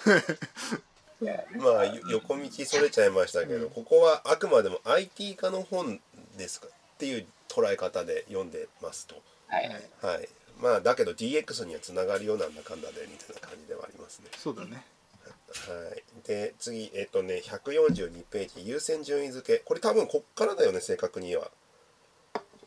[1.58, 6.00] まあよ横道それちゃいましたけど、ここはあくまでも IT 化の本
[6.38, 9.20] ですかっていう捉え方で読んでますと。
[9.48, 9.68] はい。
[10.00, 10.28] はい
[10.62, 14.26] まあだけど DX にはつながるようなんだかんだでみたいな感じではありますね。
[14.36, 14.84] そうだね。
[15.50, 16.02] はい。
[16.26, 19.62] で次えっ、とね142ページ優先順位付け。
[19.64, 21.50] これ多分こっからだよね正確には。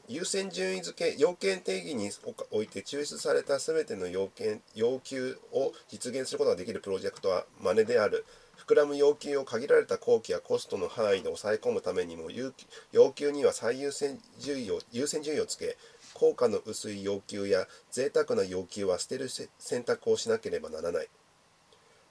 [0.10, 2.10] 優先順位付け要件定義に
[2.52, 8.26] おいて抽出された全ての要件要求を実現することができるプロジェクトは真似である。
[8.68, 15.78] 膨らむ要求を限られた工期やコストの範囲で抑え込むためにも要求要求には最優先順位を優先順位をつけ
[16.24, 19.28] 効果の薄い要求や贅沢な要求は捨てる
[19.60, 21.10] 選択をしなければならない。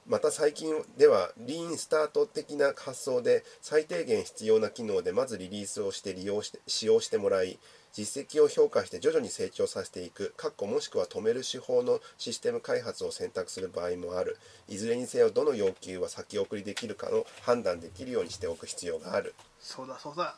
[0.07, 7.59] また最近ではリーンスタート的な発想で最低限必要な機能でまずリリースをして利用して使用してもらい
[7.95, 14.37] 実績を評価して徐々に成長させていくかっこもしくは止める手法のシステム開発を選択する場合もある。
[14.69, 19.35] いずれにせよどの要求は先送りできるかの判断できるようにしておく必要がある。
[19.59, 20.37] そうだそうだ。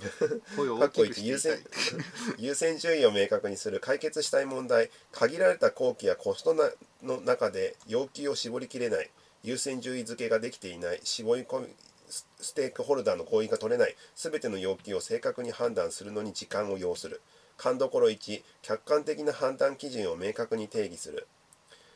[0.56, 2.34] 声を大きく1優先していたい。
[2.44, 4.90] 優先順位を明確にする解決したい問題。
[5.12, 6.70] 限られた工期やコストな
[7.02, 9.10] の中で要求を絞りきれない。
[9.42, 11.00] 優先順位付けができていない。
[11.04, 11.74] 絞り込み
[12.08, 13.96] スステークホルダーの合意が取れない。
[14.14, 17.20] 全ての要求を正確に判断するのに時間を要する。
[17.56, 21.26] 勘どころ1客観的な判断基準を明確に定義する。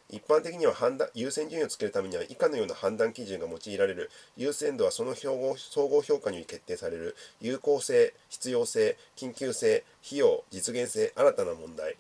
[0.09, 4.09] 一般的には判断優先順位をつけるためには以下のような判断基準が用いられる。
[4.37, 7.17] 優先度はその総合総合評価により決定される。
[7.41, 11.97] 有効性必要性緊急性費用実現性新たな問題。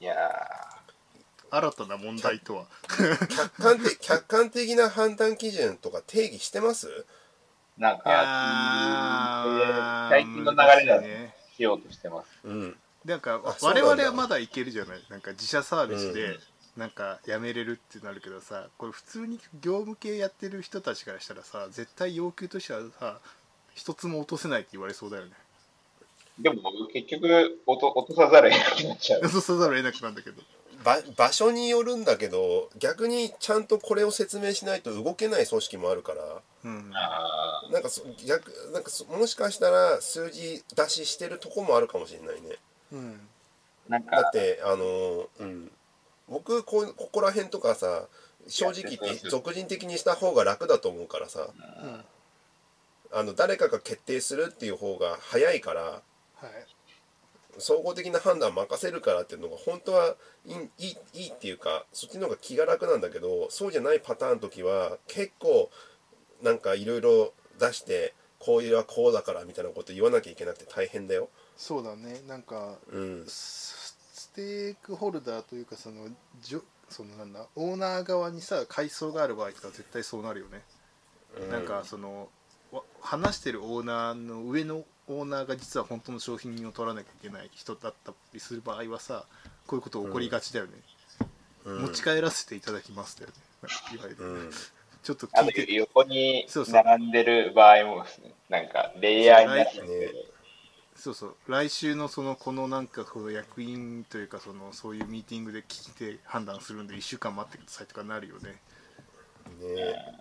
[0.00, 0.16] いや
[1.50, 2.64] 新たな問題とは。
[3.28, 7.04] 客観的客観的な判断基準とか定義してます？
[7.78, 11.34] ー、なんいか、最近の流れだしいね。
[11.56, 12.28] しようとしてます。
[12.42, 12.74] うん。
[13.04, 15.04] なんか我々はまだいけるじゃない？
[15.10, 16.38] なんか自社サービスで、うん
[16.76, 23.18] なんかやめれるってなるけどさこれ普通に業務系やってる人たちからしたらさ絶対要求としてはさ
[23.74, 25.32] 一つも落とせないって言われそうだよね。
[26.38, 26.56] でも
[26.92, 29.20] 結局落と落とさざるを得なくなっちゃう。
[29.20, 30.42] 落とさざるを得なくなるんだけど。
[30.84, 36.90] ば場所によるんだけど逆にちゃんとこれを説明しないと動けない組織もあるからうん。
[36.92, 42.56] あなんかそ逆なんかそもしかしたら数字出ししてるとこもあるかもしれないね。
[42.92, 43.20] うん。
[43.88, 45.70] ーなんかだってあのうん
[46.28, 48.08] 僕こうここら辺とかさ
[48.46, 51.48] 正直言って俗人的にした方が楽だと思うからさ
[51.82, 52.04] うん。
[53.12, 56.00] あの誰かが決定するっていう方が早いからは
[56.46, 56.50] い。
[57.58, 65.70] 総合的な判断任せるからっていうのが本当はいいいいいいっていうかそっちの方が気が楽なんだけどそうじゃないパターンの時は結構
[66.42, 71.30] なんかいろいろ出してこういうはこうだからみたいなこと言わなきゃいけなくて大変だよ。
[71.56, 72.20] そうだね。
[72.26, 73.24] なんかうん、
[74.34, 76.08] テークホルダーというかその
[76.42, 80.60] じょそのなんだオーナー側にさ階層がある場合とか絶対そうなるよね、
[81.50, 82.28] なんかその
[82.72, 89.24] わ話してるオーナーの上のオーナーが実は本当の商品を取らなきゃいけない人だったりする場合はさ
[89.66, 90.72] こういうこと起こりがちだよね、
[91.64, 91.82] うん。
[91.82, 93.36] 持ち帰らせていただきますだよね。
[93.94, 94.50] いわゆる、うん。
[95.02, 95.72] ちょっと聞いて。
[95.74, 98.04] 横に並んでる場合も
[98.48, 99.86] なんかレイヤーになってね。
[99.86, 100.33] て、
[100.96, 101.36] そうそう。
[101.48, 108.60] 来週のそのこのなんかこの役員というかそのそういうミーティングで聞いて判断するんで1週間待ってくださいとかなるよね。
[109.60, 110.20] ね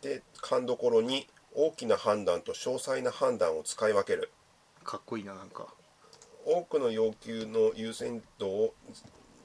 [0.00, 4.30] で勘どころに大きな判断と詳細な判断を使い分ける。
[4.82, 5.68] かっこいいななんか。
[6.44, 8.74] 多くの要求の優先度を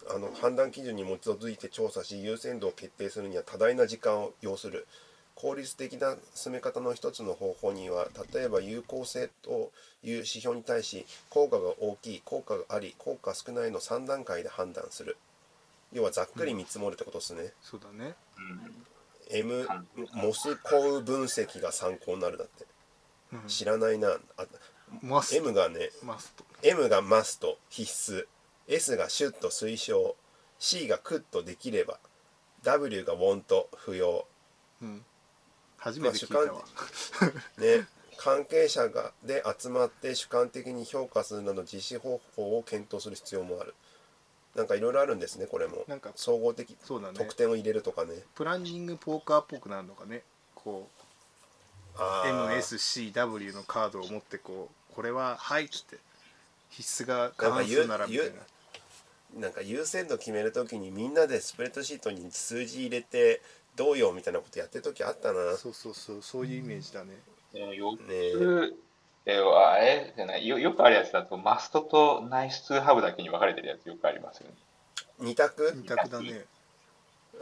[0.10, 4.88] あの判断基準に基づいて調査し優先度を決定するには多大な時間を要する
[5.42, 9.72] 効率的な進め方の一つの方法には例えば有効性と
[10.04, 15.16] いう指標に対し効果が大きい効果があり効果少ないの3段階で判断する。
[15.94, 18.16] 要はざっくり見積もるってことですね、そうだね。
[19.32, 19.68] M
[20.14, 22.66] モスコウ分析が参考になるだって。
[23.34, 23.48] うん。
[23.48, 24.10] 知らないな。
[24.38, 24.46] あ
[25.34, 26.44] M がねマスト。
[26.64, 28.26] M がマスト必須。
[28.68, 30.16] S がシュッと推奨。
[30.60, 31.98] C がクッとできれば。
[32.64, 34.28] W がウォント不要。
[34.82, 35.06] うん
[35.80, 36.62] 初めて聞いたわ、
[37.58, 37.88] ね
[38.22, 43.74] 関係者がで集まって主観的に評価するなど実施方法を検討する必要もある。
[44.56, 45.86] なんかいろいろあるんですねこれも。
[45.88, 47.18] なんか総合的そうだね。
[47.18, 48.14] 得点を入れるとかね。
[48.36, 50.24] プランニングポーカーっぽくなるのかね。
[50.54, 50.90] こ
[51.98, 55.98] あうー MSCW のカードを持ってこうこれは「はい」っつって
[56.72, 58.34] 必須が過半数ならみたいな。
[59.38, 63.42] なんか優先度決めるときにみんなでスプレッドシートに数字入れて
[63.76, 65.56] どうよみたいなことやってる時あったな。
[65.56, 67.18] そうそうそうそういうイメージだね。
[67.54, 68.00] でもよね
[68.34, 68.76] く、
[69.26, 74.56] えあれじゃないよ、よくあるやつだと、マストとナイスツーハブだけに分かれてるやつよくありますよね。
[75.20, 75.74] 二択？
[75.76, 76.46] 二択だね。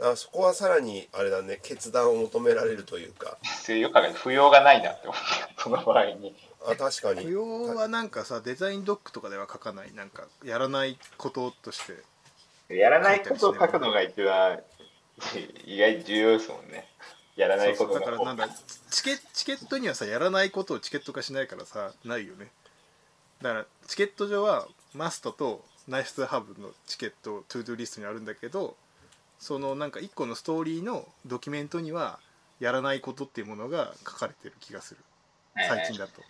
[0.00, 1.58] あそこはさらにあれだね。
[1.62, 3.36] 決断を求められるというか。
[3.68, 6.34] よく考えて不要がないなって思って、その場合に。
[6.66, 7.24] あ確かに。
[7.24, 9.92] 不要はなんかさデザインドックとかでは書かない。
[9.94, 11.80] なんかやらないこととし
[12.68, 12.74] て。
[12.74, 14.60] やらないことを書くのが一番
[15.66, 16.88] 意外に重要ですもんね。
[17.36, 18.48] やらないことだからなんだ
[18.90, 22.50] チケチケットにはさやらないことをチケット化しないからさないよね。
[23.40, 28.76] だからチケット上はマストとナイスハブのチケットトゥードゥリストにあるんだけど
[29.38, 32.18] そのなんか一個のストーリーのドキュメントには
[32.58, 35.00] やらないことっていうものが書かれてる気がする。
[35.56, 36.22] 最近だと。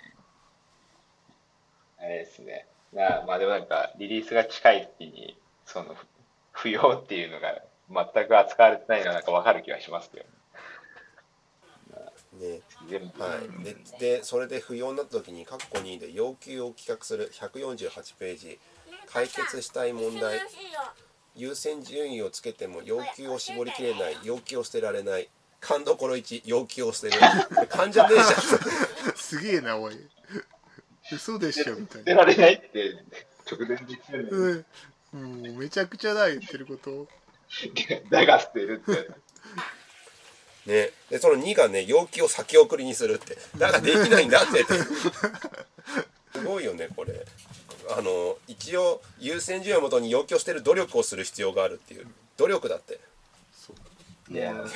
[1.99, 2.67] あれですね。
[2.93, 5.37] なまあでもなんか、リリースが近い時に、
[5.67, 6.07] その、不
[6.53, 10.25] 不要っていうのが全く扱われてないのがなんか分かる気がしますけど、
[12.39, 12.61] ね。
[13.19, 13.65] はい。
[13.65, 18.59] ででそれで不要になった時に括弧2で要求を企画する148ページ。
[19.11, 20.39] 解決したい問題。
[21.35, 24.17] 優先順位をつけても要求を絞りきれない。
[24.23, 25.29] 要求を捨てられない。
[25.61, 27.21] 勘どころ1要求を捨てる。
[27.69, 29.17] 勘じゃねえじゃん。
[29.17, 29.97] すげえなおい。
[31.11, 33.03] 嘘でしょみたい捨てなられないって
[33.51, 34.65] 直前で言ってるのに、
[35.15, 35.53] うん。
[35.53, 37.09] もうめちゃくちゃだ言ってること
[38.11, 39.09] だが捨てるって。
[40.69, 40.91] ね。
[41.11, 43.37] でその2がね要求を先送りにするって。
[43.59, 44.65] だからできないんだって。
[44.65, 47.25] すごいよねこれ。
[47.97, 52.07] あの一応優先順位をもとに要求を捨てる努力をする必要があるっていう。
[52.37, 53.01] 努力だって。
[53.53, 53.73] そ
[54.31, 54.33] う。
[54.33, 54.55] いや。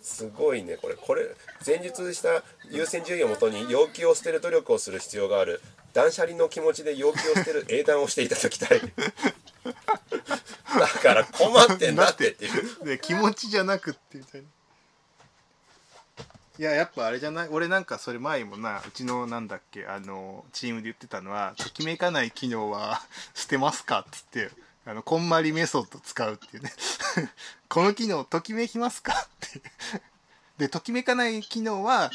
[0.00, 0.94] すごいねこれ。
[0.94, 1.26] これ
[1.66, 5.60] 前述した優先順位をもとに要求を捨てる努力をする必要がある。
[5.92, 8.80] 断捨離の気持ちで要求を捨てる英断をしていただきたい。
[8.80, 8.86] だ
[11.00, 12.30] から困ってんだって。
[12.32, 12.44] って。
[12.46, 12.48] い
[12.82, 14.46] うで気持ちじゃなくってみたいな。
[16.58, 17.48] いややっぱあれじゃない？
[17.50, 23.02] 俺なんかそれ前もなうちのなんだっけあのチームで言ってたのはときめかない機能は
[23.34, 24.50] 捨てますかっつって
[24.84, 26.72] あのこんまりメソッド使うっていうね。
[27.70, 29.62] この機能ときめきますかって。
[30.58, 32.10] でときめかない機能は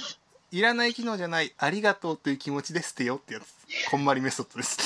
[0.51, 3.45] いらない機能じゃないありがとうという気持ちで捨てよってやつ。
[3.89, 4.77] こんまりメソッドです。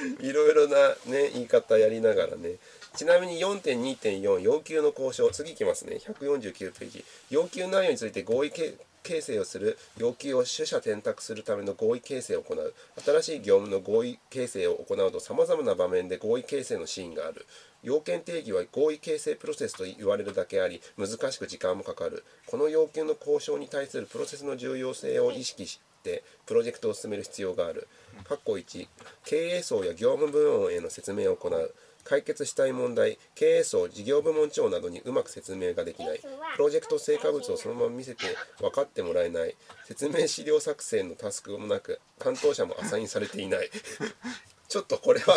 [0.20, 2.56] いろいろなね言い方やりながらね。
[2.96, 5.30] ちなみに4.2.4要求の交渉。
[5.30, 5.96] 次いきますね。
[5.96, 7.04] 149ページ。
[7.30, 9.78] 要求内容について合意形成をする。
[9.96, 12.74] 要求を取捨選択するための合意形成を行う。
[13.04, 17.46] 新しい業務の合意形成を行うとさまざまな場面で合意形成のシーンがある。
[17.82, 22.24] 要件定義は合意形成プロセスと言われるだけあり難しく時間もかかる。
[22.46, 27.88] この要求の交渉に対するプロセスの重要性を意識してプロジェクトを進める必要がある。
[28.24, 28.88] 括弧1
[29.24, 31.74] 経営層や業務部門への説明を行う。
[32.02, 36.18] 解決したい問題経営層事業部門長などにうまく説明ができない。
[36.18, 36.28] プ
[36.58, 38.24] ロジェクト成果物をそのまま見せて
[38.58, 39.54] 分かってもらえない。
[39.84, 43.70] 説明資料作成のタスクもなく担当者もアサインされていない。
[44.68, 45.36] ちょっとこれは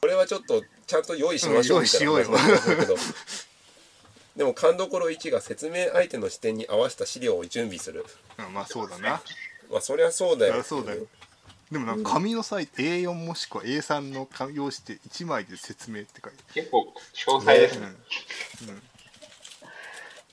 [0.00, 2.96] これはちょっとちゃんと用意しましょうみたいな話なんですけど
[4.40, 8.06] でも勘どころ1が説明相手の視点に合わせた資料を準備する。
[8.38, 9.20] うんまあそうだな
[9.70, 10.52] まあそりゃそうだよ。
[10.52, 11.06] そりゃそうだよ。
[11.70, 18.82] でもなんか紙のサイト A4 もしくは A3 の紙用紙で1枚で説明って書いて結構詳細ですあねる、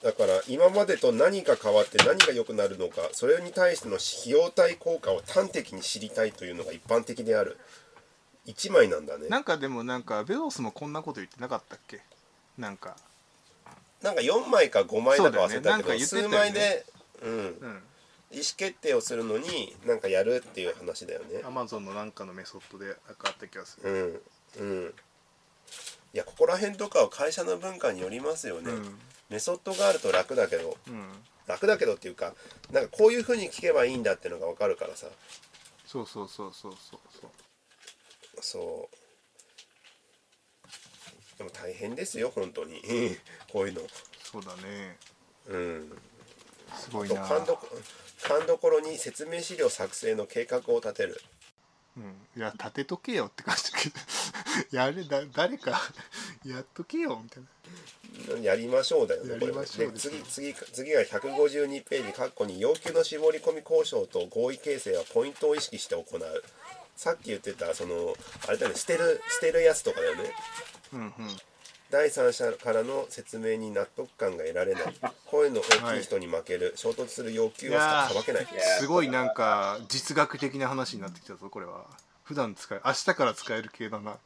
[0.04, 7.58] だから今までと何が変わって何が良くなるのかそれに対しての費用対効果を端的に知りたいというのが一般的である。
[8.46, 9.26] 1枚なんだね。
[9.26, 12.00] うん、なんかでもなんかベゾスもこんなこと言ってなかったっけ？
[12.58, 12.96] なんか
[14.02, 16.86] なんか4枚か5枚だか忘れたけど、数枚で、
[17.22, 17.84] うん、うん。
[18.32, 21.42] 意思決定をするのになんかやるっていう話だよね。
[21.46, 24.24] アマゾンのなんかのメソッドでなんかあった気がする。
[24.60, 24.68] うん。
[24.86, 24.94] うん。
[26.14, 29.00] いやここら辺とかは会社の文化によりますよね、うん。
[29.30, 31.08] メソッドがあると楽だけどうん。
[31.48, 32.34] 楽だけどっていうか
[32.72, 35.08] なんかこういうふうに聞けばいいんだっていうのが分かるからさ。
[35.86, 37.32] そうそうそうそうそうそう。
[38.42, 39.07] そう
[41.38, 42.82] でも大変ですよ本当に。
[43.52, 43.82] こういうの。
[44.24, 44.98] そうだね。
[45.48, 45.98] うん。
[46.76, 47.22] すごいな。
[47.22, 47.68] と勘どこ
[48.24, 51.22] 勘どころに説明資料作成の計画を立てる。
[51.96, 53.96] うん、いや立てとけよって感じだけど。
[54.78, 55.82] やれだ誰か
[56.46, 57.50] やっとけよみたいな。
[58.42, 59.94] やりましょうだよねやりましょうね。
[59.94, 66.44] で次次次が152ページ括弧に要求の絞り込み交渉と合意形成はポイントを意識して行う
[66.98, 68.16] さっき言ってたその
[68.48, 70.24] あれだよね捨てる捨てるやつとかだよね。
[70.94, 71.12] うんうん。
[71.92, 74.84] 第三者からの説明に納得感が得られない。
[75.28, 78.48] 声の大きい人に負ける、衝突する要求をさばけない。
[78.80, 81.86] すごいなんか実学的な話になってきたぞこれは。
[82.24, 84.18] 普段使え明日から使える系だな。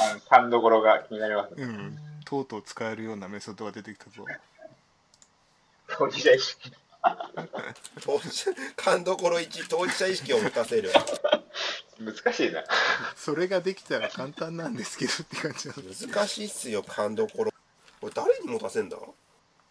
[0.00, 1.62] あの勘どころが気になりますね。
[1.62, 1.98] うん。
[2.24, 4.26] とうとう使えるようなメソッドが出てきたぞ。
[5.88, 6.81] 当事者意識当事者
[8.76, 10.90] 勘どころ1当事者意識を持たせる。
[11.98, 12.64] 難しいな。
[13.16, 15.82] それができたら簡単なんですけどって感じなの
[16.14, 17.52] 難しいっすよ勘どころ。
[18.00, 18.96] これ誰に持たせんだ？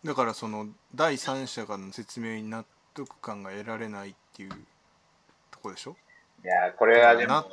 [0.04, 4.50] だからその第三者からの説明に納得感が得られないっていう
[5.52, 5.96] とこでしょ？
[6.44, 7.46] いやこれはでもな。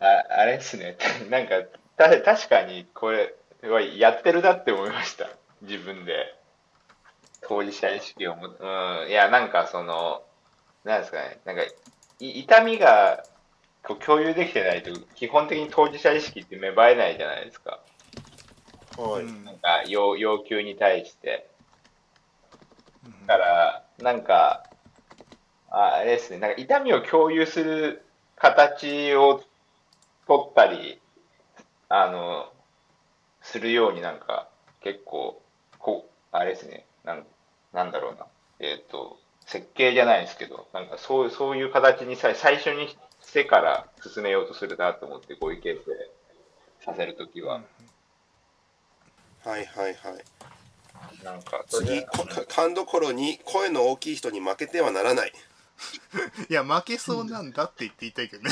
[0.00, 0.96] ああれですね。
[1.30, 1.62] なんか
[1.96, 5.28] た確かにこれはやってるなって思いました。
[5.62, 6.35] 自分で
[7.48, 9.08] 当事者意識をもうん。
[9.08, 10.22] いやなんかその
[10.84, 11.40] なんですかね。
[11.44, 11.62] なんか
[12.20, 13.24] い痛みが
[13.82, 17.80] こう共有できてないと基本的に当事者意識って芽生えないじゃないですか。
[18.98, 19.44] はい、うん。
[19.44, 21.48] なんか要要求に対して。
[23.26, 24.64] だからなんか
[25.70, 26.38] ああれですね。
[26.38, 28.04] なんか痛みを共有する
[28.36, 29.42] 形を
[30.26, 31.00] 取ったり
[31.88, 32.50] あの
[33.42, 34.48] するようになんか
[34.80, 35.40] 結構
[35.78, 36.84] こうあれですね。
[37.04, 37.24] なん
[37.76, 38.26] なんだろうな。
[38.58, 42.88] えっ、と設計じゃないですけどなんかそうそういう形にさ最初に
[43.22, 45.80] してから進めようとするなと思って合意形成
[46.84, 47.60] させるときは、
[49.44, 49.94] はいはいはい。
[51.22, 55.32] なんか次こ勘どころに声の大きい人に負けてはならない。
[56.48, 58.50] いや負けそうなんだって言って言いたいけどね。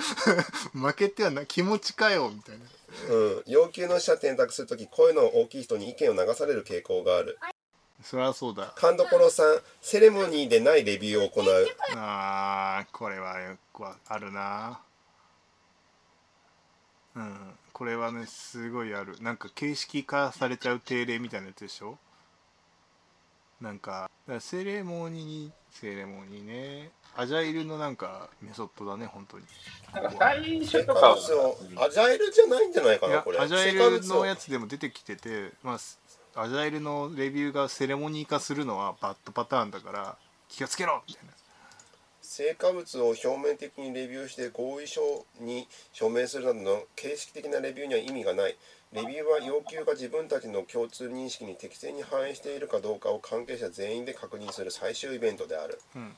[0.72, 2.64] 負けてはな気持ちかよみたいな。
[3.10, 7.38] うん、要求の取捨選択するとき声の大きい人に意見を流される傾向がある
[8.02, 8.72] そりゃそうだ。
[8.76, 11.44] 勘どころさんセレモニーでないレビューを行う。
[11.96, 14.80] あーこれはよくわあるな。
[17.16, 17.36] うん
[17.72, 19.16] これはねすごいある。
[19.20, 21.98] なんか形式化されちゃう定例みたいなやつでしょ？
[23.60, 26.90] なんかセレモニーセレモニーね。
[27.16, 29.44] アジャイルのなんかメソッドだね本当に。
[29.94, 31.16] なんか最初とかア
[31.90, 33.38] ジャイルじゃないんじゃないかなこれ。
[33.38, 35.98] アジャイルのやつでも出てきてて、まあ、す
[36.36, 40.16] アジャイルのレビューがセレモニー化するのはバッドパターンだから
[40.48, 41.32] 気がつけろみたいな。
[42.20, 45.00] 成果物を表面的にレビューして合意書
[45.40, 48.56] に署名するなどの形式的なレビューには意味がない。
[48.92, 55.80] レビューは要求が自分たちの共通認識に適正に反映しているかどうかを関係者全員で確認する最終イベントである。
[55.94, 56.16] うん。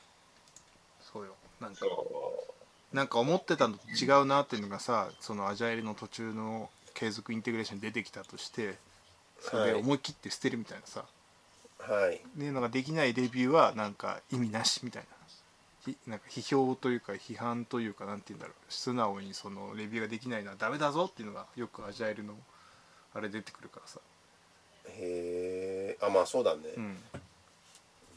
[1.01, 1.33] そうよ。
[1.61, 1.87] なんかそ
[2.93, 2.95] う。
[2.95, 8.75] なんか思ってたのと違うなっていうのがさそのアジャイルの途中の継続インテグレーションに出てきたとして
[9.41, 11.05] それで思い切って捨てるみたいなさ、
[11.79, 12.15] はい。
[12.15, 15.09] っていうのができないレビューはなんか意味なしみたいな
[15.85, 18.55] ひなんか批評というか批判というかなんて言うんだろう。
[18.67, 22.33] 素直にそのレビューができないのはダメだぞっていうのがよくアジャイルの
[23.13, 23.99] あれ出てくるからさ、
[24.89, 26.97] へえあまあそうだね、うん、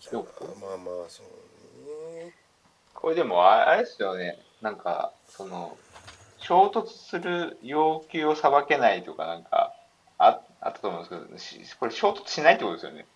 [0.01, 0.25] そう
[0.61, 1.27] まあまあそう
[2.15, 2.35] ね。
[2.95, 5.77] これでもああれですよね、なんか、その、
[6.39, 9.75] 衝突する要求を裁けないとか、なんか、
[10.63, 13.07] ああったと思うんですけど、しこれ衝突しないってことですよね。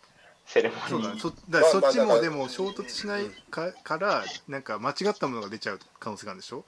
[0.45, 1.21] セレモそうだニー。
[1.21, 6.65] そだからそっちもでも衝突しないかからなんか間違ったものが出ちゃう可能性があるんでしょ？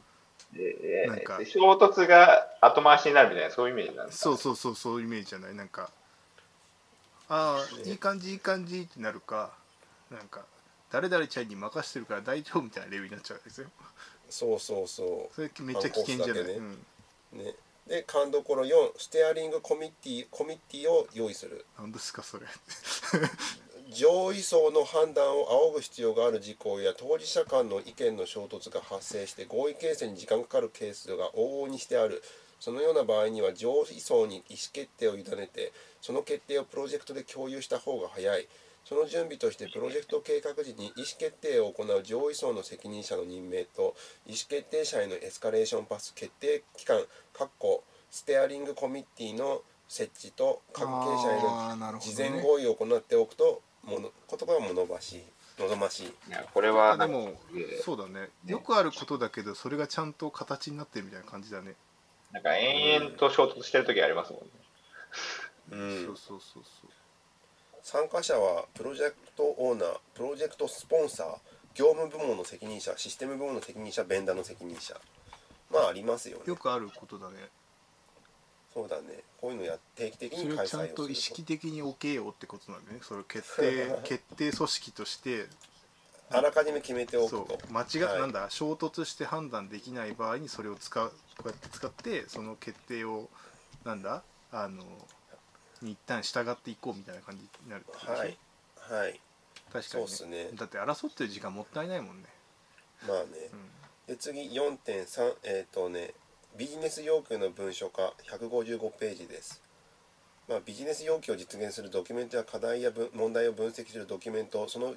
[0.52, 1.38] でなんか。
[1.38, 5.54] で衝突が後回しになるみたいな、そういうイメージなんですかそうそうそうそういうイメージじゃない？
[5.54, 5.90] なんか
[7.28, 9.50] ああいい感じいい感じってなるか
[10.10, 10.40] なんか
[10.90, 13.68] 誰々ちゃんに任してるから大丈夫みたいなレベルになっちゃうんですよ。
[14.30, 16.52] そうそうそそれめっちゃ危険じゃない、ね。
[16.52, 16.78] うん、
[17.34, 17.54] うね
[17.88, 21.64] で勘どころ4ステアリングコミッティコミッティを用意する。
[21.78, 22.46] なんですかそれ。
[23.90, 32.22] 上位層の判断を仰ぐ必要がある事項や当事者間の意見の衝突が発生して合意形成に時間がかかるケースが往々にしてある。
[32.60, 38.48] そのような場合には上位層に意思決定を委ねてその決定をプロジェクトで共有した方が早い
[38.88, 43.94] その準備としてプロジェクト計画時に意思決定を行う上位層の責任者の任命と
[44.26, 47.02] 意思決定者へのエスカレーションパス決定機関
[48.10, 55.22] ステアリングコミッティの設置と関係者への事前合意を行っておくともの言葉は物ばしい。
[55.58, 56.06] 望ましい。
[56.06, 57.32] いやこれはでも
[57.82, 58.30] そうだね。
[58.46, 61.74] よくあることだけどそれがちゃんと形になってるみたいな感じだね、
[62.32, 64.48] なんか延々と衝突してる時ありますもんね。
[65.72, 66.06] うん。
[66.06, 66.90] そうそうそうそう
[67.90, 71.26] 参加者はプロジェクトオーナープロジェクトスポンサー
[71.74, 74.94] 業務部門の責任者システム部門の責任者ベンダーの責任者。
[75.72, 76.42] まあありますよね。
[76.44, 77.36] よくあることだね。
[78.74, 79.04] そうだね。
[79.40, 82.98] こういうのや定期的そに開催をするちゃんと意識的に置けようってことなんだね。
[83.00, 85.46] それを決定決定組織として。
[86.28, 87.72] あらかじめ決めておくそとう。
[87.72, 88.20] 間違、はい。
[88.20, 91.08] なんだ衝突して判断できない場合にそれを使う
[91.38, 93.30] こうやって使ってその決定を
[93.86, 94.22] なんだ
[94.52, 94.82] あの
[95.84, 98.20] に一旦従っていこうみたいな感じになるってことでしょ？
[98.20, 98.38] はい。
[99.02, 99.20] はい。
[99.72, 100.50] 確かそうっすね。
[100.54, 102.28] だって争ってる時間もったいないもんね、
[103.06, 103.24] まあね。
[104.08, 106.14] うん、で次4.3えっ、とね
[106.56, 109.62] ビジネス要求の文書化155ページです、
[110.48, 114.94] まあ、ビジネス要求を実現するドキュメントや課題や分問題を分析するドキュメントその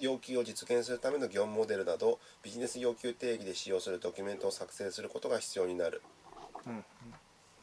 [0.00, 6.02] 要求を実現するための業務モデルなどビジネス要求定義で使用するドキュメントを作成することが必要になる、
[6.66, 6.84] うん。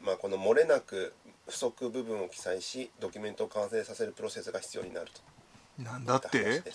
[0.00, 1.12] まあ、この漏れなく
[1.52, 5.20] 不足部分を記載しドキュメントを完成させるプロセスが必要になると。
[5.82, 6.62] なんだって？
[6.62, 6.72] かっ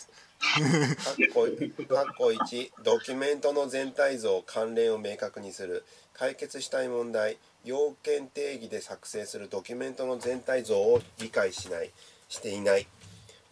[1.33, 1.47] こ
[1.95, 5.83] かっこ1ドキュメントの全体像関連を明確にする。
[6.13, 9.49] 解決したい問題要件定義で作成する。
[9.49, 11.89] ドキュメントの全体像を理解しない。
[12.29, 12.85] していない。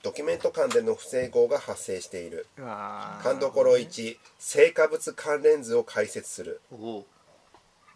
[0.04, 2.46] ドキュメント間での不整合が発生している。
[3.24, 6.62] 勘どころ1成果物関連図を解説する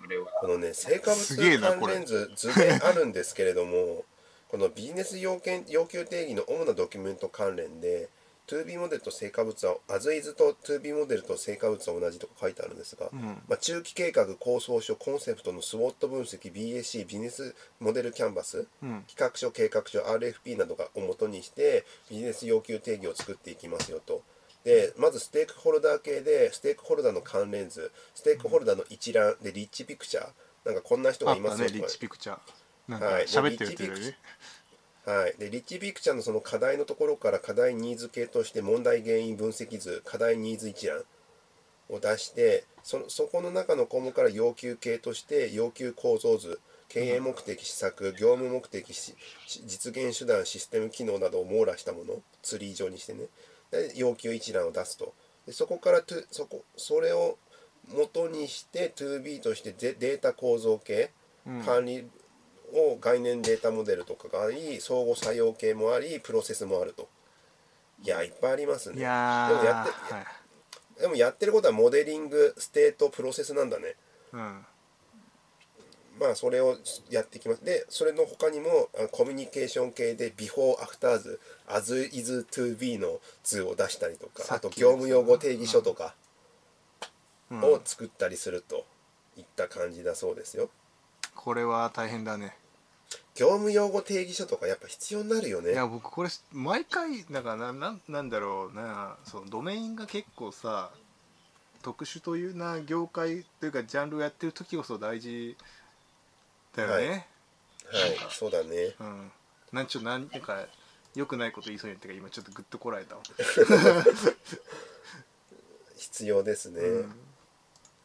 [0.01, 0.27] これは。
[0.39, 4.05] このね成果物関連図図であるんですけれども
[4.49, 8.09] このビジネス要件要求定義の主なドキュメント関連で
[8.47, 24.23] 2B モデルと成果物は as is と 2B モデルと成果物は同じとか書いてあるんですが、うんまあ、中期計画構想書コンセプトの SWOT 分析 BAC ビジネスモデルキャンバスうん企画書計画書 RFP などがを元にしてビジネス要求定義を作っていきますよと。
[24.69, 30.25] でまずステークホルダー系でステークホルダーの関連図ステークホルダーの一覧でリッチピクチャー。
[30.63, 32.93] なんかこんな人がいますよねリッチピクチャー。
[32.93, 33.23] はい。
[33.23, 34.17] 喋ってるやつだよね、
[35.05, 41.01] はい、でリッチピクチャーのその課題のところから課題ニーズ系として問題原因分析図課題ニーズ一覧
[41.89, 46.59] を出してそのそこの中の項目から要求系として要求構造図
[46.89, 53.21] 経営目的施策業務目的実現手段システム機能などを網羅したものツリー状にしてね。
[53.21, 53.29] で
[53.95, 55.13] 要求一覧を出すと。
[55.45, 57.37] でそこからトゥそこそれを
[57.93, 61.11] 元にして 2B としてデデータ構造系
[61.47, 61.63] うん。
[61.63, 62.07] 管理
[62.73, 67.07] を概念データモデルとかがあり相互作用系もありプロセスもあると。
[68.03, 71.01] いやいっぱいありますいねでもやってはい。
[71.01, 73.95] でもやってることはモデリングステートプロセスなんだね。
[74.33, 74.65] うん
[76.19, 76.77] まあそれを
[77.09, 77.63] やっていきます。
[77.63, 86.15] でそれの他にもあコミュニケーション系でビフォーアフター図 as is to be の図を出したりとかあと業務用語定義書とか
[87.51, 87.63] うん。
[87.63, 88.85] を作ったりすると
[89.37, 90.69] いった感じだそうですよ。
[91.35, 92.55] これは大変だね。
[93.33, 95.71] 業務用語定義書とかやっぱ必要になるよね。
[95.71, 99.15] いや僕これ毎回だからななんなんだろうな。
[99.25, 100.91] そのドメインが結構さ
[101.81, 105.55] 特殊というな業界というかジャンルをやってる時こそ大事
[106.87, 107.27] だよね、
[107.91, 108.17] はい。
[108.31, 108.95] そうだね。
[108.99, 109.31] うん。
[109.71, 110.65] なんちょなんか
[111.15, 113.21] 良くないこと言いそうになってから今ちょっとグッとこらえたわ、
[115.97, 117.13] 必要ですね、うん。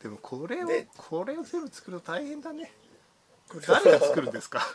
[0.02, 2.72] でもこれをでこれを全部作るの大変だね。
[3.48, 4.66] これ誰が作るんですか？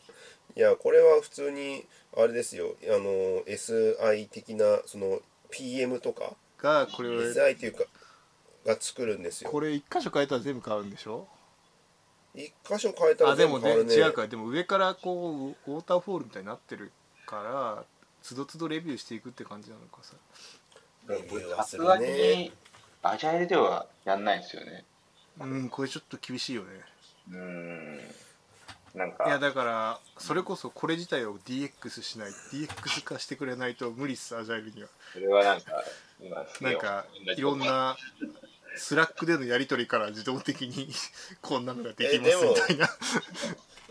[0.56, 1.86] いやこれは普通に
[2.16, 2.76] あれですよ。
[2.84, 6.34] あの SI 的なその PM とか？
[6.58, 7.84] がこれを SI っていうか
[8.64, 9.50] が作るんですよ。
[9.50, 11.28] これ一箇所変えたら全部変わるんでしょ？
[12.34, 13.94] 一箇所変えたらあでもね全部変わるね。
[13.94, 14.26] 違うか。
[14.26, 16.92] でも上からこうウォーターフォールみたいになってる
[17.26, 17.84] から
[18.22, 20.14] つどつどレビューしていくって感じなのかさ。
[21.08, 22.36] レビューはするね。
[22.36, 22.52] に、
[23.02, 24.84] アジャイルではやんないですよね。
[25.40, 26.68] うんこれちょっと厳しいよね。
[27.30, 28.00] うーん。
[28.94, 34.88] なんか、いやだからそれこそこれ自体を DX しない DX 化してくれないと無理っすアジャイルには。
[35.12, 35.84] それはなんか、
[36.20, 37.06] 今なんか
[37.36, 37.96] いろんな
[38.76, 40.88] スラックでのやり取りから自動的に
[41.42, 42.88] こんなのができますみたいな。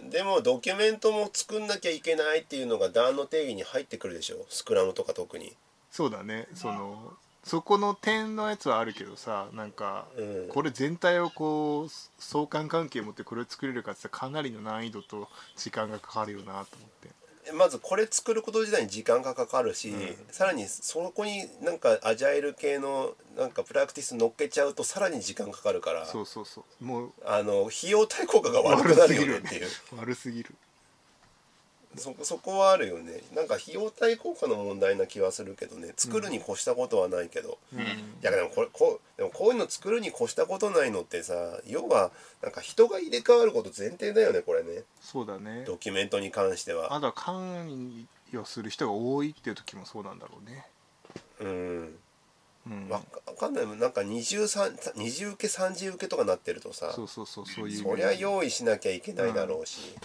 [0.09, 4.45] でもドキュメントも作んなきゃいけないっていうのが DAN の定義に入ってくるでしょ？
[4.49, 5.55] スクラムとか特に。
[5.91, 6.47] そうだね。
[6.55, 7.13] その
[7.43, 10.47] そこの点のやつはあるけどさなんかうん。
[10.49, 16.65] これ全体をこう相関関係を持ってこれを作れるかってかなりの難易度と時間がかかるよなと思っ
[17.01, 17.09] て
[17.53, 20.15] まずこれ作ること自体に時間がかかるし、うん。
[20.31, 26.85] さらにそこになんかアジャイル系のなんかプラクティス乗っけちゃうとさらに時間かかるからそうそうそう。
[26.85, 29.67] もうあの費用対効果が悪くなるよねっていう。
[29.97, 30.55] 悪すぎる
[31.97, 33.21] そそこはあるよね。
[33.35, 35.93] なんか費用対効果の問題な気はするけどね。
[35.95, 37.79] 作るに越したことはないけど、うん。
[37.81, 37.85] い
[38.21, 41.33] やでもこれこうでもこういうの作るに越したことないのってさ
[41.67, 44.83] 要はなんか人が入れ替わること前提だよねこれね。
[45.01, 45.63] そうだね。
[45.65, 46.93] ドキュメントに関しては。
[46.93, 50.65] あとは関与する人が多いっていう時もそうなんだろうね。
[51.41, 51.99] うん。
[52.65, 52.89] うん。
[52.89, 53.67] わかわかんない。
[53.67, 57.83] なんか二重三二重受け三重受けとかなってるとさそうそうそうそういう。
[57.83, 59.95] そりゃ用意しなきゃいけないだろうし、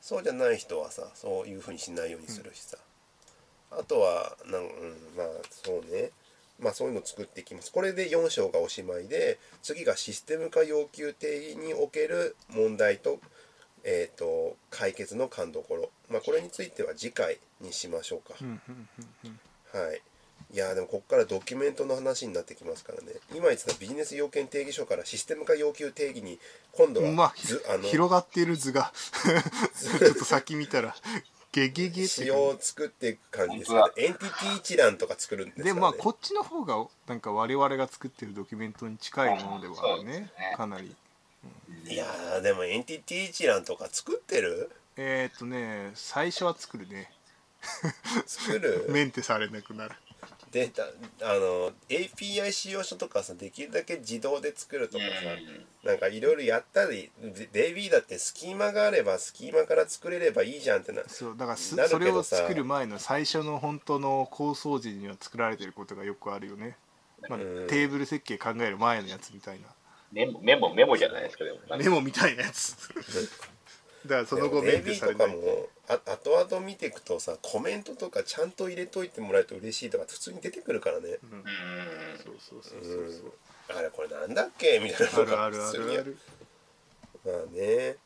[0.00, 2.78] そうじゃない人はさそういうふうにしないようにするしさ、
[3.70, 4.68] あとはなん、うん、
[5.16, 6.10] まあそうね。
[6.60, 7.70] まあそういうのを作っていきます。
[7.70, 13.20] これで4章がおしまいで次がシステム化要求定義における問題と,、
[13.84, 18.88] えー、と解決の勘どころ、まあ、これについては次回にしましょうか、うんうんうん
[19.24, 19.80] うん。
[19.88, 20.02] はい。
[20.52, 23.12] いやーでもここからドキュメントの話になってきますからね。
[23.34, 26.38] 今言ってたビジネス要件定義書からシステム化要求定義に
[26.72, 28.92] 今度はまあ図あの広がっている図が。
[30.00, 30.96] ちょっと先見たら
[31.52, 40.20] ゲゲゲって仕様を作っていく感じですけど本エンティティ一覧とか作るんですから、ね、でまあこっちの方がなんか我々が作ってるドキュメントに近いものではあるね。
[40.20, 40.30] ね。
[40.56, 40.94] かなり。
[41.86, 44.70] いやーでもエンティティ一覧とか作ってる？
[44.96, 47.12] えーっとね最初は作るね。
[48.26, 48.86] 作る？
[48.92, 49.94] メンテされなくなる
[50.50, 50.84] データ
[51.28, 55.10] あの API 使用書とかさできるだけ自動で作るとかさ、
[55.84, 57.10] なんかいろいろやったり
[57.52, 62.36] で DB だってスキーマがあればスキーマから作れればいいじゃんってなそうだからそれをけどさ。
[62.36, 66.76] 作る前の最初の本当の構想時には作られてることがよくあるよね、
[67.28, 67.66] まあうん。
[67.68, 69.60] テーブル設計考える前のやつみたい
[70.12, 71.58] メモ、メモ、メモじゃないですか、でも。
[71.68, 72.76] なメモみたいなやつ。
[74.06, 75.28] だからその後メンテされない。
[75.28, 81.38] とかもあ後々見ていくとさコメントとかちゃんと入れといてもらえると嬉しいとか普通に出てくるからね、うん。
[81.38, 81.44] うん。
[82.22, 83.32] そうそうそうそうそう。
[83.78, 84.78] あれこれなんだっけ？
[84.80, 85.18] みたいな。
[85.18, 86.18] のがあるあるあ普通にるある
[87.24, 87.96] まあね。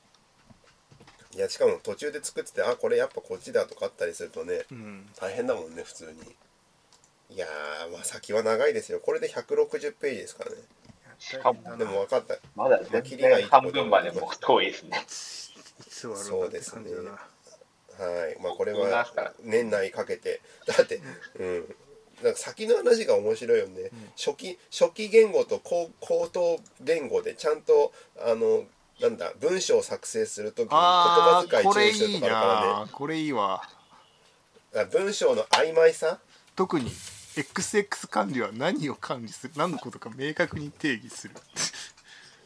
[1.35, 5.09] いやしかも途中で作っててあこれやっぱこっちだとかあったりするとねうん。
[5.18, 7.37] 大変だもんね普通に。
[7.37, 9.01] いやーまあ先は長いですよ。
[9.01, 10.59] これで160ページですからね。
[11.18, 12.37] しかもでも分かった。
[12.55, 14.99] まだ全然半分までも遠いですね。
[15.01, 15.53] いつ
[16.01, 17.18] 終わるんだって感じだな、
[18.05, 18.37] はい。
[18.41, 19.07] まあこれは
[19.43, 20.41] 年内かけて。
[20.67, 21.01] だって
[21.39, 21.77] うん。
[22.23, 28.65] なんか先の話が面白いよね、初期初期言語と高高等言語でちゃんとあの
[29.01, 32.85] なんだ文章を作成するときに言葉遣い注意するいいとかあるからね。
[32.85, 33.69] なこれいいわ。
[34.93, 36.21] 文章の曖昧さ？
[36.55, 36.93] 特に
[37.35, 39.55] XX 管理は何を管理する？
[39.57, 41.35] 何のことか明確に定義する。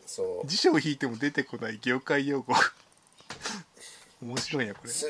[0.07, 0.47] そう。
[0.47, 2.55] 辞書を引いても出てこない業界用語。
[4.23, 4.91] 面白いなこれ。
[4.91, 5.07] す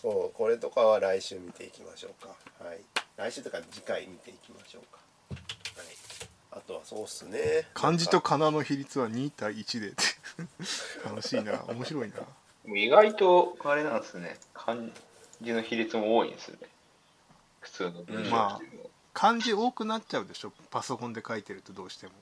[0.00, 2.34] そうこれとかは来週見ていきましょうか。
[2.64, 2.78] はい。
[3.16, 4.98] 来週とか次回見ていきましょうか。
[5.76, 5.86] はい。
[6.52, 7.66] あとはそうっすね。
[7.74, 9.92] 漢字と仮名の比率は2対1で
[11.04, 11.64] 楽しいな。
[11.68, 12.16] 面白いな。
[12.74, 14.38] 意外と、あれなんですね。
[14.54, 14.78] 漢
[15.42, 16.58] 字の比率も多いんですね。
[17.60, 18.90] 普通の文章よりも。
[19.12, 20.52] 漢字多くなっちゃうでしょ。
[20.70, 22.12] パソコンで書いてるとどうしても。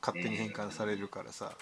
[0.00, 1.52] 勝手に変換されるからさ、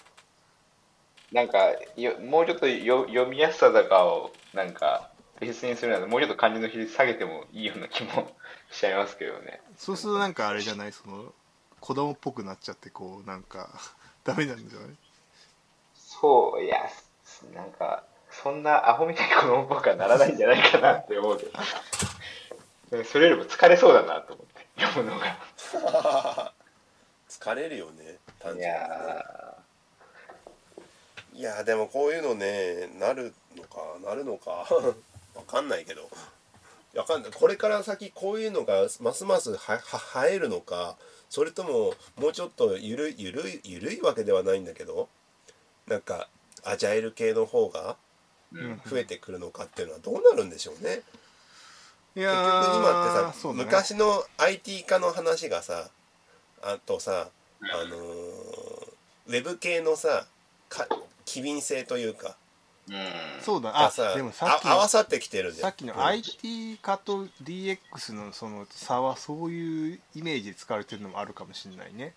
[1.31, 5.12] なんかよもうちょっとよ読みやすさとかをなんか
[5.45, 8.31] 別にするならもうちょっと漢字の比率下げてもいいような気も
[8.71, 9.61] しちゃいますけどね。
[9.77, 11.33] そうするとなんかあれじゃないその
[11.79, 13.69] 子供っぽくなっちゃってこうなんか
[14.23, 14.89] ダメなんじゃない？
[15.95, 16.77] そういや
[17.53, 23.03] なんかそんなアホみたいに子供っぽくはならないんじゃないかなって思うけど。
[23.03, 26.53] それよりも疲れそうだなと思って読むのが。
[27.29, 29.57] 疲れるよね単純にいねや
[31.33, 34.67] いやでもこういうのねなるのかなるのか
[35.35, 36.09] わかんないけど。
[36.95, 37.31] わかんない。
[37.31, 40.97] これから先こういうのがますますはは生えるのか
[41.29, 45.09] それとももうちょっとゆるいゆるいゆるいわけではないんだけど
[45.87, 46.27] なんか
[46.63, 47.97] アジャイル系の方が
[48.85, 51.01] 増えてくるのかっていうのはどうなるんでしょうね。
[52.15, 53.53] いや結局今ってさ、ね。
[53.55, 55.89] 昔の IT 化の話がさ
[56.61, 57.29] あとさ
[57.61, 58.93] あのー
[59.25, 60.25] ウェブ系のさ
[60.67, 60.85] か
[61.25, 62.35] 機敏性というか
[62.89, 62.95] うん。
[63.41, 63.71] そうだ。
[63.73, 72.13] あでもさっきあ合わのさってきてるんさっきのうん IT 化と DX のその差はそういうイメージで使われてるのもあるかもしれないね。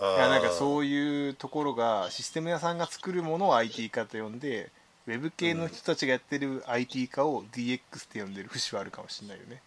[0.00, 4.70] いやなんかそういうところがシステム屋さんが作るものを IT 化と呼んで
[5.06, 9.62] ウェブ系の人たちがやってる IT 化を DX って呼んでる節はあるかもしれないよね。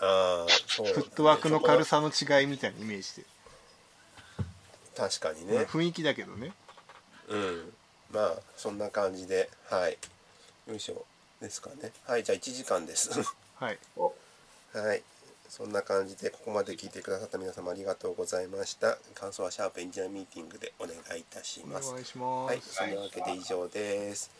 [0.00, 3.26] あーそうフットワークの軽さの違いみたいなイメージで、
[4.96, 6.52] 確かにまあね雰囲気だけどね。
[7.28, 7.72] うん
[8.12, 9.98] まあそんな感じではい。
[10.68, 11.04] よいしょ
[11.40, 11.92] ですかね。
[12.06, 13.10] はいじゃあ1時間です。
[13.56, 13.78] はい。
[14.74, 15.02] はい。
[15.48, 18.96] そんな感じでここまで聞いてくださった皆様ありがとうございました。
[19.14, 21.90] 感想はシャープエンジニアミーティングでお願いいたしおます。
[21.92, 24.30] 願いします、はいそんなわけで以上です。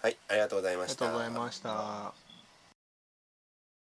[0.00, 1.04] はいありがとうございました。
[1.06, 2.27] ありがとうございました